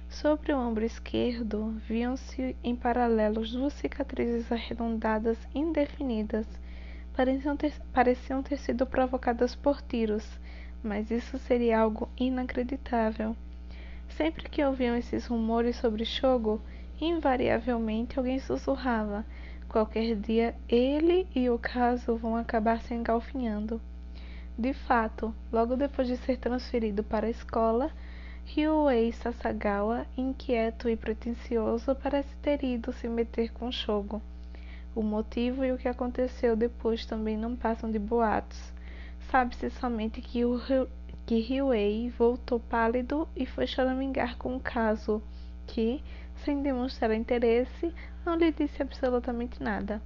Sobre 0.09 0.53
o 0.53 0.57
ombro 0.57 0.84
esquerdo, 0.84 1.74
viam-se 1.88 2.55
em 2.62 2.76
paralelo 2.76 3.44
duas 3.44 3.72
cicatrizes 3.72 4.53
arredondadas 4.53 5.36
indefinidas. 5.53 6.46
Pareciam 7.16 7.57
ter, 7.57 7.72
pareciam 7.92 8.44
ter 8.44 8.57
sido 8.57 8.86
provocadas 8.86 9.57
por 9.57 9.82
tiros, 9.82 10.38
mas 10.84 11.11
isso 11.11 11.36
seria 11.36 11.80
algo 11.80 12.09
inacreditável. 12.16 13.34
Sempre 14.11 14.48
que 14.48 14.64
ouviam 14.64 14.96
esses 14.96 15.26
rumores 15.26 15.74
sobre 15.74 16.05
Shogo, 16.05 16.62
invariavelmente 17.01 18.20
alguém 18.20 18.38
sussurrava 18.38 19.26
Qualquer 19.70 20.16
dia 20.16 20.52
ele 20.68 21.28
e 21.32 21.48
o 21.48 21.56
caso 21.56 22.16
vão 22.16 22.34
acabar 22.34 22.82
se 22.82 22.92
engalfinhando. 22.92 23.80
De 24.58 24.72
fato, 24.72 25.32
logo 25.52 25.76
depois 25.76 26.08
de 26.08 26.16
ser 26.16 26.38
transferido 26.38 27.04
para 27.04 27.28
a 27.28 27.30
escola, 27.30 27.88
Ryuei 28.46 29.12
Sasagawa, 29.12 30.08
inquieto 30.16 30.88
e 30.88 30.96
pretensioso, 30.96 31.94
parece 31.94 32.34
ter 32.42 32.64
ido 32.64 32.92
se 32.92 33.08
meter 33.08 33.52
com 33.52 33.70
Shogo. 33.70 34.20
O 34.92 35.04
motivo 35.04 35.64
e 35.64 35.70
o 35.70 35.78
que 35.78 35.86
aconteceu 35.86 36.56
depois 36.56 37.06
também 37.06 37.36
não 37.36 37.54
passam 37.54 37.92
de 37.92 37.98
boatos. 38.00 38.72
Sabe-se 39.30 39.70
somente 39.70 40.20
que, 40.20 40.44
o, 40.44 40.58
que 41.24 41.38
Ryuei 41.38 42.10
voltou 42.18 42.58
pálido 42.58 43.28
e 43.36 43.46
foi 43.46 43.68
choramingar 43.68 44.36
com 44.36 44.56
o 44.56 44.60
caso, 44.60 45.22
que, 45.68 46.02
sem 46.44 46.60
demonstrar 46.60 47.12
interesse, 47.12 47.94
não 48.24 48.34
lhe 48.34 48.52
disse 48.52 48.82
absolutamente 48.82 49.62
nada. 49.62 50.00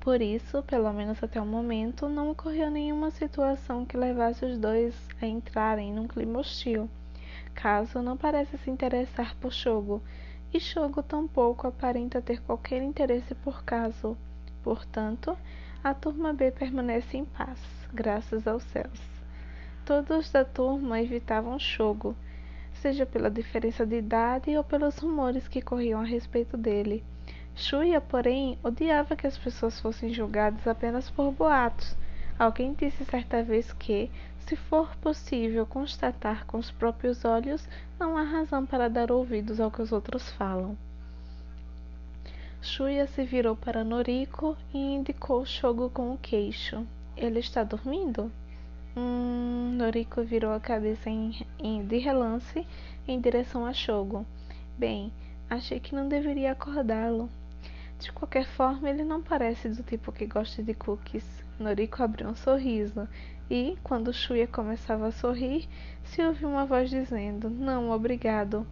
Por 0.00 0.22
isso, 0.22 0.62
pelo 0.62 0.92
menos 0.92 1.22
até 1.22 1.40
o 1.40 1.44
momento, 1.44 2.08
não 2.08 2.30
ocorreu 2.30 2.70
nenhuma 2.70 3.10
situação 3.10 3.84
que 3.84 3.96
levasse 3.96 4.44
os 4.44 4.56
dois 4.56 4.94
a 5.20 5.26
entrarem 5.26 5.92
num 5.92 6.06
clima 6.06 6.38
hostil. 6.38 6.88
Caso 7.54 8.00
não 8.00 8.16
parece 8.16 8.56
se 8.58 8.70
interessar 8.70 9.34
por 9.36 9.52
Shogo, 9.52 10.02
e 10.52 10.58
Shogo 10.58 11.02
tampouco 11.02 11.66
aparenta 11.66 12.22
ter 12.22 12.40
qualquer 12.40 12.82
interesse 12.82 13.34
por 13.34 13.64
Caso. 13.64 14.16
Portanto, 14.62 15.36
a 15.84 15.92
turma 15.92 16.32
B 16.32 16.50
permanece 16.50 17.16
em 17.16 17.24
paz, 17.24 17.60
graças 17.92 18.46
aos 18.46 18.62
céus. 18.62 19.00
Todos 19.84 20.30
da 20.30 20.44
turma 20.44 21.00
evitavam 21.00 21.58
Shogo, 21.58 22.16
seja 22.78 23.04
pela 23.04 23.30
diferença 23.30 23.84
de 23.86 23.96
idade 23.96 24.56
ou 24.56 24.64
pelos 24.64 24.98
rumores 24.98 25.46
que 25.46 25.62
corriam 25.62 26.00
a 26.00 26.04
respeito 26.04 26.56
dele. 26.56 27.04
Shuya, 27.54 28.00
porém, 28.00 28.58
odiava 28.62 29.16
que 29.16 29.26
as 29.26 29.36
pessoas 29.36 29.80
fossem 29.80 30.14
julgadas 30.14 30.66
apenas 30.66 31.10
por 31.10 31.32
boatos. 31.32 31.96
Alguém 32.38 32.72
disse 32.72 33.04
certa 33.04 33.42
vez 33.42 33.72
que, 33.72 34.10
se 34.46 34.54
for 34.54 34.94
possível 34.96 35.66
constatar 35.66 36.46
com 36.46 36.56
os 36.56 36.70
próprios 36.70 37.24
olhos, 37.24 37.68
não 37.98 38.16
há 38.16 38.22
razão 38.22 38.64
para 38.64 38.88
dar 38.88 39.10
ouvidos 39.10 39.58
ao 39.58 39.70
que 39.70 39.82
os 39.82 39.90
outros 39.90 40.30
falam. 40.30 40.76
Shuya 42.62 43.06
se 43.06 43.24
virou 43.24 43.56
para 43.56 43.84
Noriko 43.84 44.56
e 44.72 44.78
indicou 44.78 45.44
Shogo 45.44 45.90
com 45.90 46.12
o 46.12 46.18
queixo. 46.18 46.86
Ele 47.16 47.40
está 47.40 47.64
dormindo? 47.64 48.30
Hum, 48.96 49.74
Noriko 49.76 50.22
virou 50.22 50.52
a 50.52 50.60
cabeça 50.60 51.10
em, 51.10 51.46
de 51.58 51.98
relance 51.98 52.66
em 53.06 53.20
direção 53.20 53.66
a 53.66 53.72
Shogo. 53.72 54.24
Bem, 54.76 55.12
achei 55.50 55.80
que 55.80 55.94
não 55.94 56.08
deveria 56.08 56.52
acordá-lo. 56.52 57.28
De 57.98 58.12
qualquer 58.12 58.46
forma, 58.46 58.88
ele 58.88 59.02
não 59.02 59.20
parece 59.20 59.68
do 59.68 59.82
tipo 59.82 60.12
que 60.12 60.24
gosta 60.24 60.62
de 60.62 60.72
cookies. 60.72 61.24
Noriko 61.58 62.02
abriu 62.02 62.28
um 62.28 62.36
sorriso 62.36 63.08
e, 63.50 63.76
quando 63.82 64.12
Shuya 64.12 64.46
começava 64.46 65.08
a 65.08 65.12
sorrir, 65.12 65.68
se 66.04 66.22
ouviu 66.22 66.48
uma 66.48 66.64
voz 66.64 66.88
dizendo: 66.90 67.50
Não, 67.50 67.90
obrigado. 67.90 68.64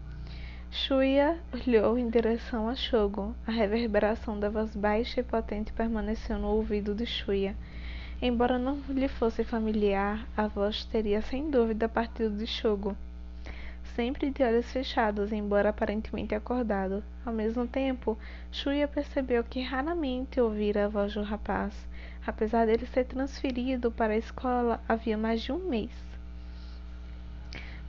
Shuya 0.70 1.38
olhou 1.52 1.98
em 1.98 2.08
direção 2.08 2.68
a 2.68 2.74
Shogo. 2.74 3.34
A 3.46 3.50
reverberação 3.50 4.38
da 4.38 4.48
voz 4.48 4.76
baixa 4.76 5.20
e 5.20 5.24
potente 5.24 5.72
permaneceu 5.72 6.38
no 6.38 6.48
ouvido 6.48 6.94
de 6.94 7.06
Shuya. 7.06 7.56
Embora 8.20 8.58
não 8.58 8.80
lhe 8.88 9.08
fosse 9.08 9.44
familiar, 9.44 10.26
a 10.34 10.46
voz 10.46 10.86
teria 10.86 11.20
sem 11.20 11.50
dúvida 11.50 11.86
partido 11.86 12.34
de 12.34 12.46
Shogo, 12.46 12.96
sempre 13.94 14.30
de 14.30 14.42
olhos 14.42 14.72
fechados, 14.72 15.32
embora 15.32 15.68
aparentemente 15.68 16.34
acordado. 16.34 17.04
Ao 17.26 17.32
mesmo 17.32 17.66
tempo, 17.66 18.16
Shuya 18.50 18.88
percebeu 18.88 19.44
que 19.44 19.60
raramente 19.60 20.40
ouvira 20.40 20.86
a 20.86 20.88
voz 20.88 21.12
do 21.12 21.22
rapaz, 21.22 21.74
apesar 22.26 22.66
dele 22.66 22.86
ser 22.86 23.04
transferido 23.04 23.90
para 23.90 24.14
a 24.14 24.18
escola 24.18 24.80
havia 24.88 25.18
mais 25.18 25.42
de 25.42 25.52
um 25.52 25.68
mês. 25.68 25.90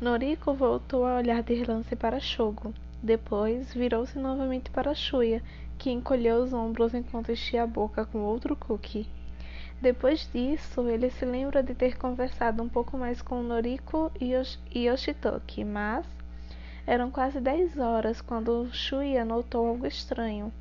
Noriko 0.02 0.54
voltou 0.54 1.06
a 1.06 1.16
olhar 1.16 1.42
de 1.42 1.54
relance 1.54 1.96
para 1.96 2.20
Shogo. 2.20 2.74
Depois, 3.02 3.74
virou-se 3.74 4.20
novamente 4.20 4.70
para 4.72 4.94
Shuya, 4.94 5.42
que 5.78 5.90
encolheu 5.90 6.44
os 6.44 6.52
ombros 6.52 6.94
enquanto 6.94 7.32
enchia 7.32 7.64
a 7.64 7.68
boca 7.68 8.06
com 8.06 8.20
outro 8.20 8.58
cookie. 8.58 9.08
Depois 9.80 10.28
disso, 10.34 10.90
ele 10.90 11.12
se 11.12 11.24
lembra 11.24 11.62
de 11.62 11.76
ter 11.76 11.98
conversado 11.98 12.64
um 12.64 12.68
pouco 12.68 12.98
mais 12.98 13.22
com 13.22 13.44
Noriko 13.44 14.12
e 14.20 14.34
Yoshitoki, 14.76 15.64
mas 15.64 16.04
eram 16.88 17.12
quase 17.12 17.40
dez 17.40 17.78
horas 17.78 18.20
quando 18.20 18.74
Shuya 18.74 19.24
notou 19.24 19.68
algo 19.68 19.86
estranho. 19.86 20.52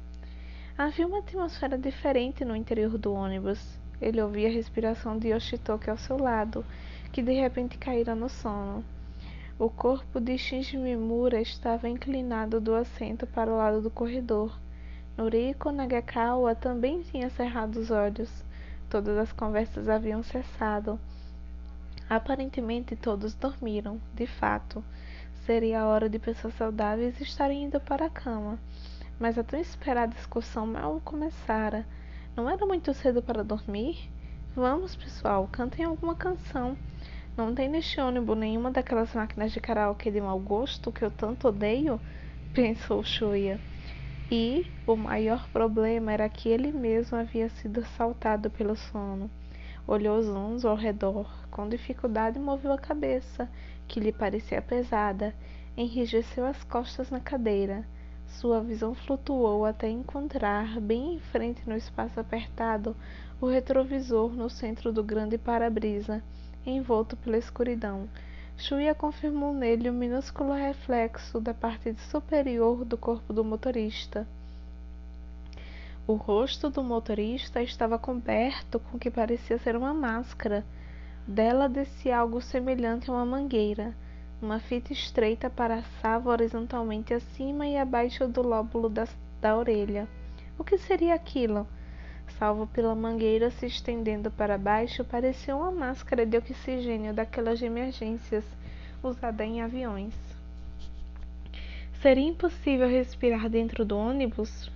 Havia 0.77 1.07
uma 1.07 1.21
atmosfera 1.21 1.79
diferente 1.79 2.45
no 2.45 2.55
interior 2.55 2.99
do 2.99 3.15
ônibus. 3.15 3.79
Ele 4.03 4.21
ouvia 4.21 4.49
a 4.49 4.53
respiração 4.53 5.19
de 5.19 5.29
Yoshitoki 5.29 5.89
ao 5.89 5.97
seu 5.97 6.19
lado, 6.19 6.63
que 7.11 7.23
de 7.23 7.33
repente 7.33 7.79
caíra 7.79 8.15
no 8.15 8.29
sono. 8.29 8.85
O 9.59 9.71
corpo 9.71 10.21
de 10.21 10.37
Shinji 10.37 10.77
Mimura 10.77 11.41
estava 11.41 11.89
inclinado 11.89 12.61
do 12.61 12.75
assento 12.75 13.27
para 13.27 13.51
o 13.51 13.57
lado 13.57 13.81
do 13.81 13.89
corredor. 13.89 14.55
Noriko 15.17 15.73
Nagakawa 15.73 16.55
também 16.55 17.01
tinha 17.01 17.31
cerrado 17.31 17.77
os 17.77 17.91
olhos. 17.91 18.45
Todas 18.89 19.19
as 19.19 19.33
conversas 19.33 19.89
haviam 19.89 20.23
cessado. 20.23 20.99
Aparentemente 22.09 22.95
todos 22.95 23.35
dormiram, 23.35 24.01
de 24.15 24.27
fato. 24.27 24.85
Seria 25.45 25.81
a 25.81 25.87
hora 25.87 26.09
de 26.09 26.19
pessoas 26.19 26.55
saudáveis 26.55 27.21
estarem 27.21 27.65
indo 27.65 27.81
para 27.81 28.07
a 28.07 28.11
cama. 28.11 28.59
Mas 29.19 29.37
a 29.37 29.43
tão 29.43 29.59
esperada 29.59 30.15
excursão 30.15 30.67
mal 30.67 31.01
começara. 31.05 31.85
Não 32.37 32.49
era 32.49 32.65
muito 32.65 32.95
cedo 32.95 33.21
para 33.21 33.43
dormir? 33.43 34.09
Vamos, 34.55 34.95
pessoal, 34.95 35.49
cantem 35.51 35.85
alguma 35.85 36.15
canção. 36.15 36.77
Não 37.37 37.55
tem 37.55 37.69
neste 37.69 38.01
ônibus 38.01 38.39
nenhuma 38.39 38.71
daquelas 38.71 39.13
máquinas 39.13 39.53
de 39.53 39.61
karaokê 39.61 40.11
de 40.11 40.21
mau 40.21 40.39
gosto 40.39 40.93
que 40.93 41.05
eu 41.05 41.11
tanto 41.11 41.49
odeio? 41.49 42.01
Pensou 42.55 43.03
Shuya. 43.03 43.61
E 44.31 44.67
o 44.85 44.97
maior 44.97 45.49
problema 45.51 46.13
era 46.13 46.29
que 46.29 46.49
ele 46.49 46.73
mesmo 46.73 47.17
havia 47.17 47.49
sido 47.49 47.79
assaltado 47.79 48.51
pelo 48.51 48.75
sono. 48.75 49.31
Olhou 49.87 50.19
os 50.19 50.27
uns 50.27 50.65
ao 50.65 50.75
redor, 50.75 51.31
com 51.49 51.69
dificuldade 51.69 52.37
moveu 52.37 52.73
a 52.73 52.79
cabeça, 52.79 53.49
que 53.87 54.01
lhe 54.01 54.11
parecia 54.11 54.61
pesada, 54.61 55.33
enrijeceu 55.77 56.45
as 56.45 56.65
costas 56.65 57.09
na 57.09 57.21
cadeira. 57.21 57.87
Sua 58.27 58.61
visão 58.61 58.97
flutuou 58.97 59.65
até 59.65 59.89
encontrar, 59.89 60.81
bem 60.81 61.15
em 61.15 61.21
frente 61.21 61.63
no 61.65 61.77
espaço 61.77 62.19
apertado, 62.19 62.97
o 63.41 63.47
retrovisor 63.47 64.33
no 64.33 64.51
centro 64.51 64.93
do 64.93 65.05
grande 65.05 65.39
para-brisa, 65.39 66.21
envolto 66.67 67.17
pela 67.17 67.39
escuridão. 67.39 68.09
Shuya 68.59 68.95
confirmou 68.95 69.53
nele 69.53 69.91
o 69.91 69.93
minúsculo 69.93 70.55
reflexo 70.55 71.39
da 71.39 71.53
parte 71.53 71.95
superior 72.11 72.87
do 72.87 72.97
corpo 72.97 73.33
do 73.33 73.45
motorista. 73.45 74.27
O 76.07 76.15
rosto 76.15 76.71
do 76.71 76.83
motorista 76.83 77.63
estava 77.63 77.99
coberto 77.99 78.81
com 78.81 78.97
o 78.97 79.01
que 79.01 79.11
parecia 79.11 79.59
ser 79.59 79.77
uma 79.77 79.93
máscara. 79.93 80.65
Dela 81.27 81.69
descia 81.69 82.19
algo 82.19 82.41
semelhante 82.41 83.11
a 83.11 83.13
uma 83.13 83.27
mangueira. 83.27 83.95
Uma 84.41 84.59
fita 84.59 84.93
estreita 84.93 85.51
passava 85.51 86.31
horizontalmente 86.31 87.13
acima 87.13 87.67
e 87.67 87.77
abaixo 87.77 88.27
do 88.27 88.41
lóbulo 88.41 88.89
da, 88.89 89.07
da 89.41 89.55
orelha. 89.55 90.09
O 90.59 90.65
que 90.65 90.79
seria 90.79 91.15
aquilo? 91.15 91.67
Salvo 92.39 92.67
pela 92.67 92.95
mangueira 92.95 93.51
se 93.51 93.67
estendendo 93.67 94.31
para 94.31 94.59
baixo, 94.59 95.05
parecia 95.05 95.57
uma 95.57 95.71
máscara 95.71 96.27
de 96.27 96.37
oxigênio 96.37 97.15
daquelas 97.15 97.59
de 97.59 97.65
emergências 97.65 98.45
usada 99.03 99.45
em 99.45 99.63
aviões. 99.63 100.15
Seria 102.01 102.29
impossível 102.29 102.89
respirar 102.89 103.49
dentro 103.49 103.85
do 103.85 103.97
ônibus? 103.97 104.71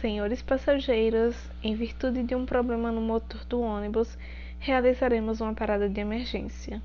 Senhores 0.00 0.42
passageiros, 0.42 1.36
em 1.62 1.74
virtude 1.74 2.22
de 2.22 2.34
um 2.34 2.44
problema 2.44 2.90
no 2.90 3.00
motor 3.00 3.44
do 3.44 3.60
ônibus, 3.60 4.16
realizaremos 4.58 5.40
uma 5.40 5.54
parada 5.54 5.88
de 5.88 6.00
emergência. 6.00 6.82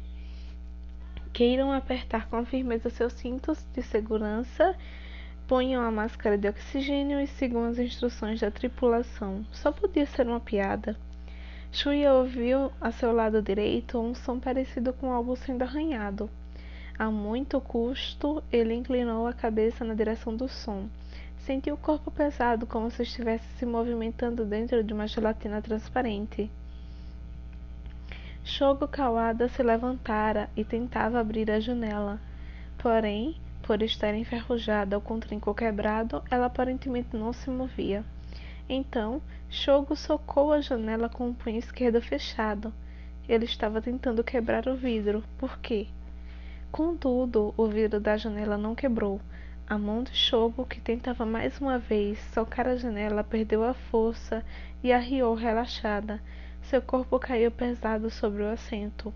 Queiram 1.33 1.71
apertar 1.71 2.29
com 2.29 2.45
firmeza 2.45 2.89
seus 2.89 3.13
cintos 3.13 3.65
de 3.73 3.81
segurança, 3.81 4.75
ponham 5.47 5.83
a 5.83 5.91
máscara 5.91 6.37
de 6.37 6.47
oxigênio 6.47 7.19
e 7.19 7.27
sigam 7.27 7.65
as 7.65 7.77
instruções 7.77 8.39
da 8.39 8.49
tripulação. 8.49 9.45
Só 9.51 9.71
podia 9.71 10.05
ser 10.05 10.27
uma 10.27 10.39
piada. 10.39 10.97
Shuya 11.71 12.13
ouviu 12.13 12.71
a 12.79 12.91
seu 12.91 13.11
lado 13.11 13.41
direito 13.41 13.99
um 13.99 14.15
som 14.15 14.39
parecido 14.39 14.93
com 14.93 15.11
algo 15.11 15.35
sendo 15.35 15.63
arranhado. 15.63 16.29
A 16.97 17.11
muito 17.11 17.59
custo, 17.59 18.41
ele 18.51 18.73
inclinou 18.73 19.27
a 19.27 19.33
cabeça 19.33 19.83
na 19.83 19.93
direção 19.93 20.35
do 20.35 20.47
som. 20.47 20.87
Sentiu 21.39 21.75
o 21.75 21.77
corpo 21.77 22.09
pesado, 22.09 22.65
como 22.65 22.89
se 22.89 23.03
estivesse 23.03 23.45
se 23.57 23.65
movimentando 23.65 24.45
dentro 24.45 24.83
de 24.83 24.93
uma 24.93 25.05
gelatina 25.05 25.61
transparente. 25.61 26.49
Shogo 28.43 28.87
Kawada 28.87 29.49
se 29.49 29.61
levantara 29.61 30.49
e 30.55 30.63
tentava 30.63 31.19
abrir 31.19 31.51
a 31.51 31.59
janela. 31.59 32.19
Porém, 32.77 33.35
por 33.65 33.81
estar 33.81 34.13
enferrujada 34.13 34.95
ou 34.95 35.01
com 35.01 35.15
o 35.15 35.19
trinco 35.19 35.51
quebrado, 35.55 36.23
ela 36.29 36.45
aparentemente 36.45 37.17
não 37.17 37.33
se 37.33 37.49
movia. 37.49 38.05
Então, 38.69 39.19
Shogo 39.49 39.95
socou 39.95 40.53
a 40.53 40.61
janela 40.61 41.09
com 41.09 41.29
o 41.29 41.33
punho 41.33 41.57
esquerdo 41.57 41.99
fechado. 41.99 42.71
Ele 43.27 43.45
estava 43.45 43.81
tentando 43.81 44.23
quebrar 44.23 44.67
o 44.67 44.75
vidro. 44.75 45.23
Por 45.39 45.57
quê? 45.57 45.87
Contudo, 46.71 47.55
o 47.57 47.65
vidro 47.65 47.99
da 47.99 48.15
janela 48.15 48.55
não 48.55 48.75
quebrou. 48.75 49.19
A 49.67 49.79
mão 49.79 50.03
de 50.03 50.13
Shogo, 50.13 50.63
que 50.63 50.79
tentava 50.79 51.25
mais 51.25 51.59
uma 51.59 51.79
vez 51.79 52.19
socar 52.35 52.67
a 52.67 52.75
janela, 52.75 53.23
perdeu 53.23 53.63
a 53.63 53.73
força 53.73 54.45
e 54.83 54.93
arriou 54.93 55.33
relaxada. 55.33 56.21
Seu 56.61 56.83
corpo 56.83 57.17
caiu 57.17 57.49
pesado 57.49 58.11
sobre 58.11 58.43
o 58.43 58.49
assento. 58.49 59.11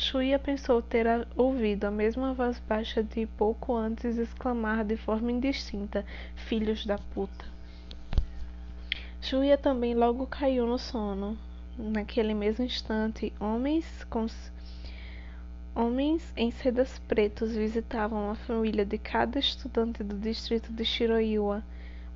Shuya 0.00 0.38
pensou 0.38 0.80
ter 0.80 1.26
ouvido 1.36 1.84
a 1.84 1.90
mesma 1.90 2.32
voz 2.32 2.62
baixa 2.68 3.02
de 3.02 3.26
pouco 3.26 3.74
antes 3.74 4.16
exclamar 4.16 4.84
de 4.84 4.96
forma 4.96 5.32
indistinta: 5.32 6.06
Filhos 6.36 6.86
da 6.86 6.98
puta! 6.98 7.44
Julia 9.20 9.58
também 9.58 9.96
logo 9.96 10.24
caiu 10.24 10.68
no 10.68 10.78
sono. 10.78 11.36
Naquele 11.76 12.32
mesmo 12.32 12.64
instante, 12.64 13.32
homens 13.40 14.04
com 14.04 14.26
homens 15.74 16.32
em 16.36 16.52
sedas 16.52 17.00
pretos 17.00 17.56
visitavam 17.56 18.30
a 18.30 18.36
família 18.36 18.86
de 18.86 18.98
cada 18.98 19.40
estudante 19.40 20.04
do 20.04 20.16
distrito 20.16 20.72
de 20.72 20.84
Shiroiwa. 20.84 21.64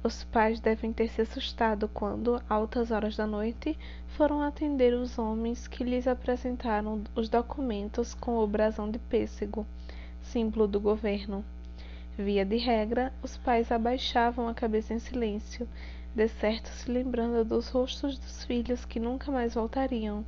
Os 0.04 0.24
pais 0.24 0.58
devem 0.58 0.92
ter 0.92 1.08
se 1.08 1.20
assustado 1.20 1.86
quando, 1.86 2.42
altas 2.48 2.90
horas 2.90 3.16
da 3.16 3.24
noite, 3.24 3.78
foram 4.08 4.42
atender 4.42 4.92
os 4.94 5.16
homens 5.16 5.68
que 5.68 5.84
lhes 5.84 6.08
apresentaram 6.08 7.04
os 7.14 7.28
documentos 7.28 8.12
com 8.12 8.38
o 8.38 8.46
brasão 8.46 8.90
de 8.90 8.98
pêssego, 8.98 9.64
símbolo 10.20 10.66
do 10.66 10.80
governo. 10.80 11.44
Via 12.18 12.44
de 12.44 12.56
regra, 12.56 13.12
os 13.22 13.36
pais 13.36 13.70
abaixavam 13.70 14.48
a 14.48 14.54
cabeça 14.54 14.92
em 14.92 14.98
silêncio, 14.98 15.68
de 16.12 16.26
certo 16.26 16.66
se 16.66 16.90
lembrando 16.90 17.44
dos 17.44 17.68
rostos 17.68 18.18
dos 18.18 18.44
filhos 18.44 18.84
que 18.84 18.98
nunca 18.98 19.30
mais 19.30 19.54
voltariam. 19.54 20.24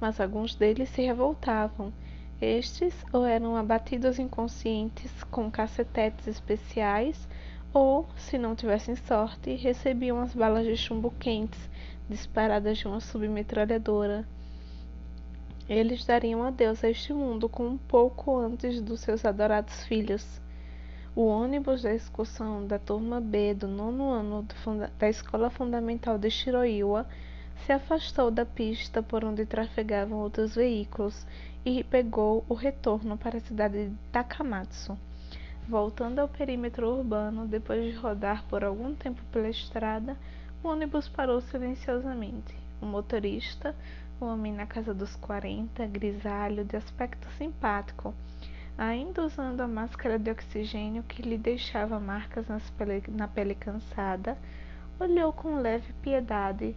Mas 0.00 0.20
alguns 0.20 0.56
deles 0.56 0.88
se 0.88 1.02
revoltavam. 1.02 1.92
Estes 2.40 3.06
ou 3.12 3.24
eram 3.24 3.56
abatidos 3.56 4.18
inconscientes 4.18 5.22
com 5.30 5.48
cacetetes 5.48 6.26
especiais, 6.26 7.28
ou, 7.74 8.06
se 8.16 8.38
não 8.38 8.54
tivessem 8.54 8.94
sorte, 8.94 9.56
recebiam 9.56 10.20
as 10.20 10.32
balas 10.32 10.64
de 10.64 10.76
chumbo 10.76 11.10
quentes 11.18 11.68
disparadas 12.08 12.78
de 12.78 12.86
uma 12.86 13.00
submetralhadora. 13.00 14.24
Eles 15.68 16.04
dariam 16.06 16.44
adeus 16.44 16.84
a 16.84 16.90
este 16.90 17.12
mundo 17.12 17.48
com 17.48 17.66
um 17.66 17.76
pouco 17.76 18.38
antes 18.38 18.80
dos 18.80 19.00
seus 19.00 19.24
adorados 19.24 19.82
filhos. 19.86 20.40
O 21.16 21.26
ônibus 21.26 21.82
da 21.82 21.92
excursão 21.92 22.64
da 22.64 22.78
turma 22.78 23.20
B 23.20 23.54
do 23.54 23.66
nono 23.66 24.10
ano 24.10 24.46
da 24.98 25.08
Escola 25.08 25.50
Fundamental 25.50 26.16
de 26.16 26.30
Shiroiwa 26.30 27.06
se 27.64 27.72
afastou 27.72 28.30
da 28.30 28.46
pista 28.46 29.02
por 29.02 29.24
onde 29.24 29.46
trafegavam 29.46 30.18
outros 30.18 30.54
veículos 30.54 31.26
e 31.64 31.82
pegou 31.82 32.44
o 32.48 32.54
retorno 32.54 33.16
para 33.16 33.38
a 33.38 33.40
cidade 33.40 33.88
de 33.88 33.96
Takamatsu. 34.12 34.96
Voltando 35.66 36.18
ao 36.18 36.28
perímetro 36.28 36.98
urbano, 36.98 37.46
depois 37.46 37.82
de 37.84 37.98
rodar 37.98 38.44
por 38.44 38.62
algum 38.62 38.94
tempo 38.94 39.22
pela 39.32 39.48
estrada, 39.48 40.14
o 40.62 40.68
ônibus 40.68 41.08
parou 41.08 41.40
silenciosamente. 41.40 42.54
O 42.82 42.86
motorista, 42.86 43.74
um 44.20 44.26
homem 44.26 44.52
na 44.52 44.66
casa 44.66 44.92
dos 44.92 45.16
40, 45.16 45.86
grisalho, 45.86 46.66
de 46.66 46.76
aspecto 46.76 47.26
simpático, 47.38 48.14
ainda 48.76 49.24
usando 49.24 49.62
a 49.62 49.66
máscara 49.66 50.18
de 50.18 50.30
oxigênio 50.30 51.02
que 51.02 51.22
lhe 51.22 51.38
deixava 51.38 51.98
marcas 51.98 52.46
pele, 52.76 53.02
na 53.08 53.26
pele 53.26 53.54
cansada, 53.54 54.36
olhou 55.00 55.32
com 55.32 55.56
leve 55.56 55.94
piedade 56.02 56.76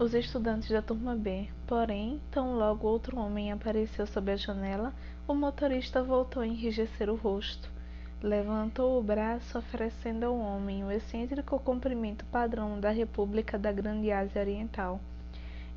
os 0.00 0.14
estudantes 0.14 0.70
da 0.70 0.80
turma 0.80 1.14
B. 1.14 1.46
Porém, 1.66 2.22
tão 2.30 2.56
logo 2.56 2.88
outro 2.88 3.18
homem 3.18 3.52
apareceu 3.52 4.06
sob 4.06 4.32
a 4.32 4.36
janela, 4.36 4.94
o 5.26 5.34
motorista 5.34 6.02
voltou 6.02 6.42
a 6.42 6.46
enrijecer 6.46 7.08
o 7.08 7.14
rosto. 7.14 7.70
Levantou 8.22 8.98
o 8.98 9.02
braço, 9.02 9.56
oferecendo 9.56 10.24
ao 10.24 10.38
homem 10.38 10.84
o 10.84 10.90
excêntrico 10.90 11.58
cumprimento 11.60 12.24
padrão 12.26 12.78
da 12.78 12.90
República 12.90 13.58
da 13.58 13.72
Grande 13.72 14.12
Ásia 14.12 14.42
Oriental. 14.42 15.00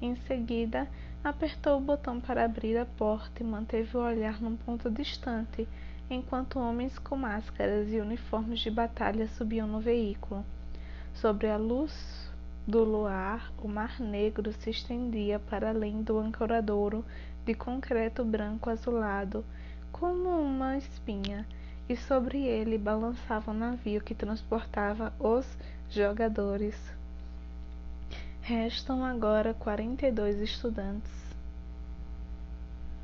Em 0.01 0.15
seguida, 0.15 0.87
apertou 1.23 1.77
o 1.77 1.81
botão 1.81 2.19
para 2.19 2.43
abrir 2.43 2.77
a 2.77 2.85
porta 2.85 3.41
e 3.41 3.45
manteve 3.45 3.95
o 3.95 4.01
olhar 4.01 4.41
num 4.41 4.57
ponto 4.57 4.91
distante, 4.91 5.67
enquanto 6.09 6.59
homens 6.59 6.99
com 6.99 7.15
máscaras 7.15 7.89
e 7.89 7.99
uniformes 7.99 8.59
de 8.59 8.69
batalha 8.69 9.27
subiam 9.27 9.65
no 9.65 9.79
veículo. 9.79 10.43
Sobre 11.13 11.47
a 11.47 11.55
luz 11.55 12.29
do 12.67 12.83
luar, 12.83 13.53
o 13.57 13.67
mar 13.67 13.99
negro 13.99 14.51
se 14.51 14.69
estendia 14.69 15.39
para 15.39 15.69
além 15.69 16.01
do 16.01 16.19
ancoradouro 16.19 17.05
de 17.45 17.53
concreto 17.53 18.23
branco 18.23 18.69
azulado, 18.69 19.43
como 19.91 20.29
uma 20.29 20.77
espinha, 20.77 21.45
e 21.87 21.95
sobre 21.95 22.39
ele 22.39 22.77
balançava 22.77 23.51
o 23.51 23.53
navio 23.53 24.01
que 24.01 24.15
transportava 24.15 25.13
os 25.19 25.45
jogadores. 25.89 26.75
Restam 28.41 29.03
agora 29.05 29.53
quarenta 29.53 30.07
e 30.07 30.11
dois 30.11 30.39
estudantes. 30.39 31.22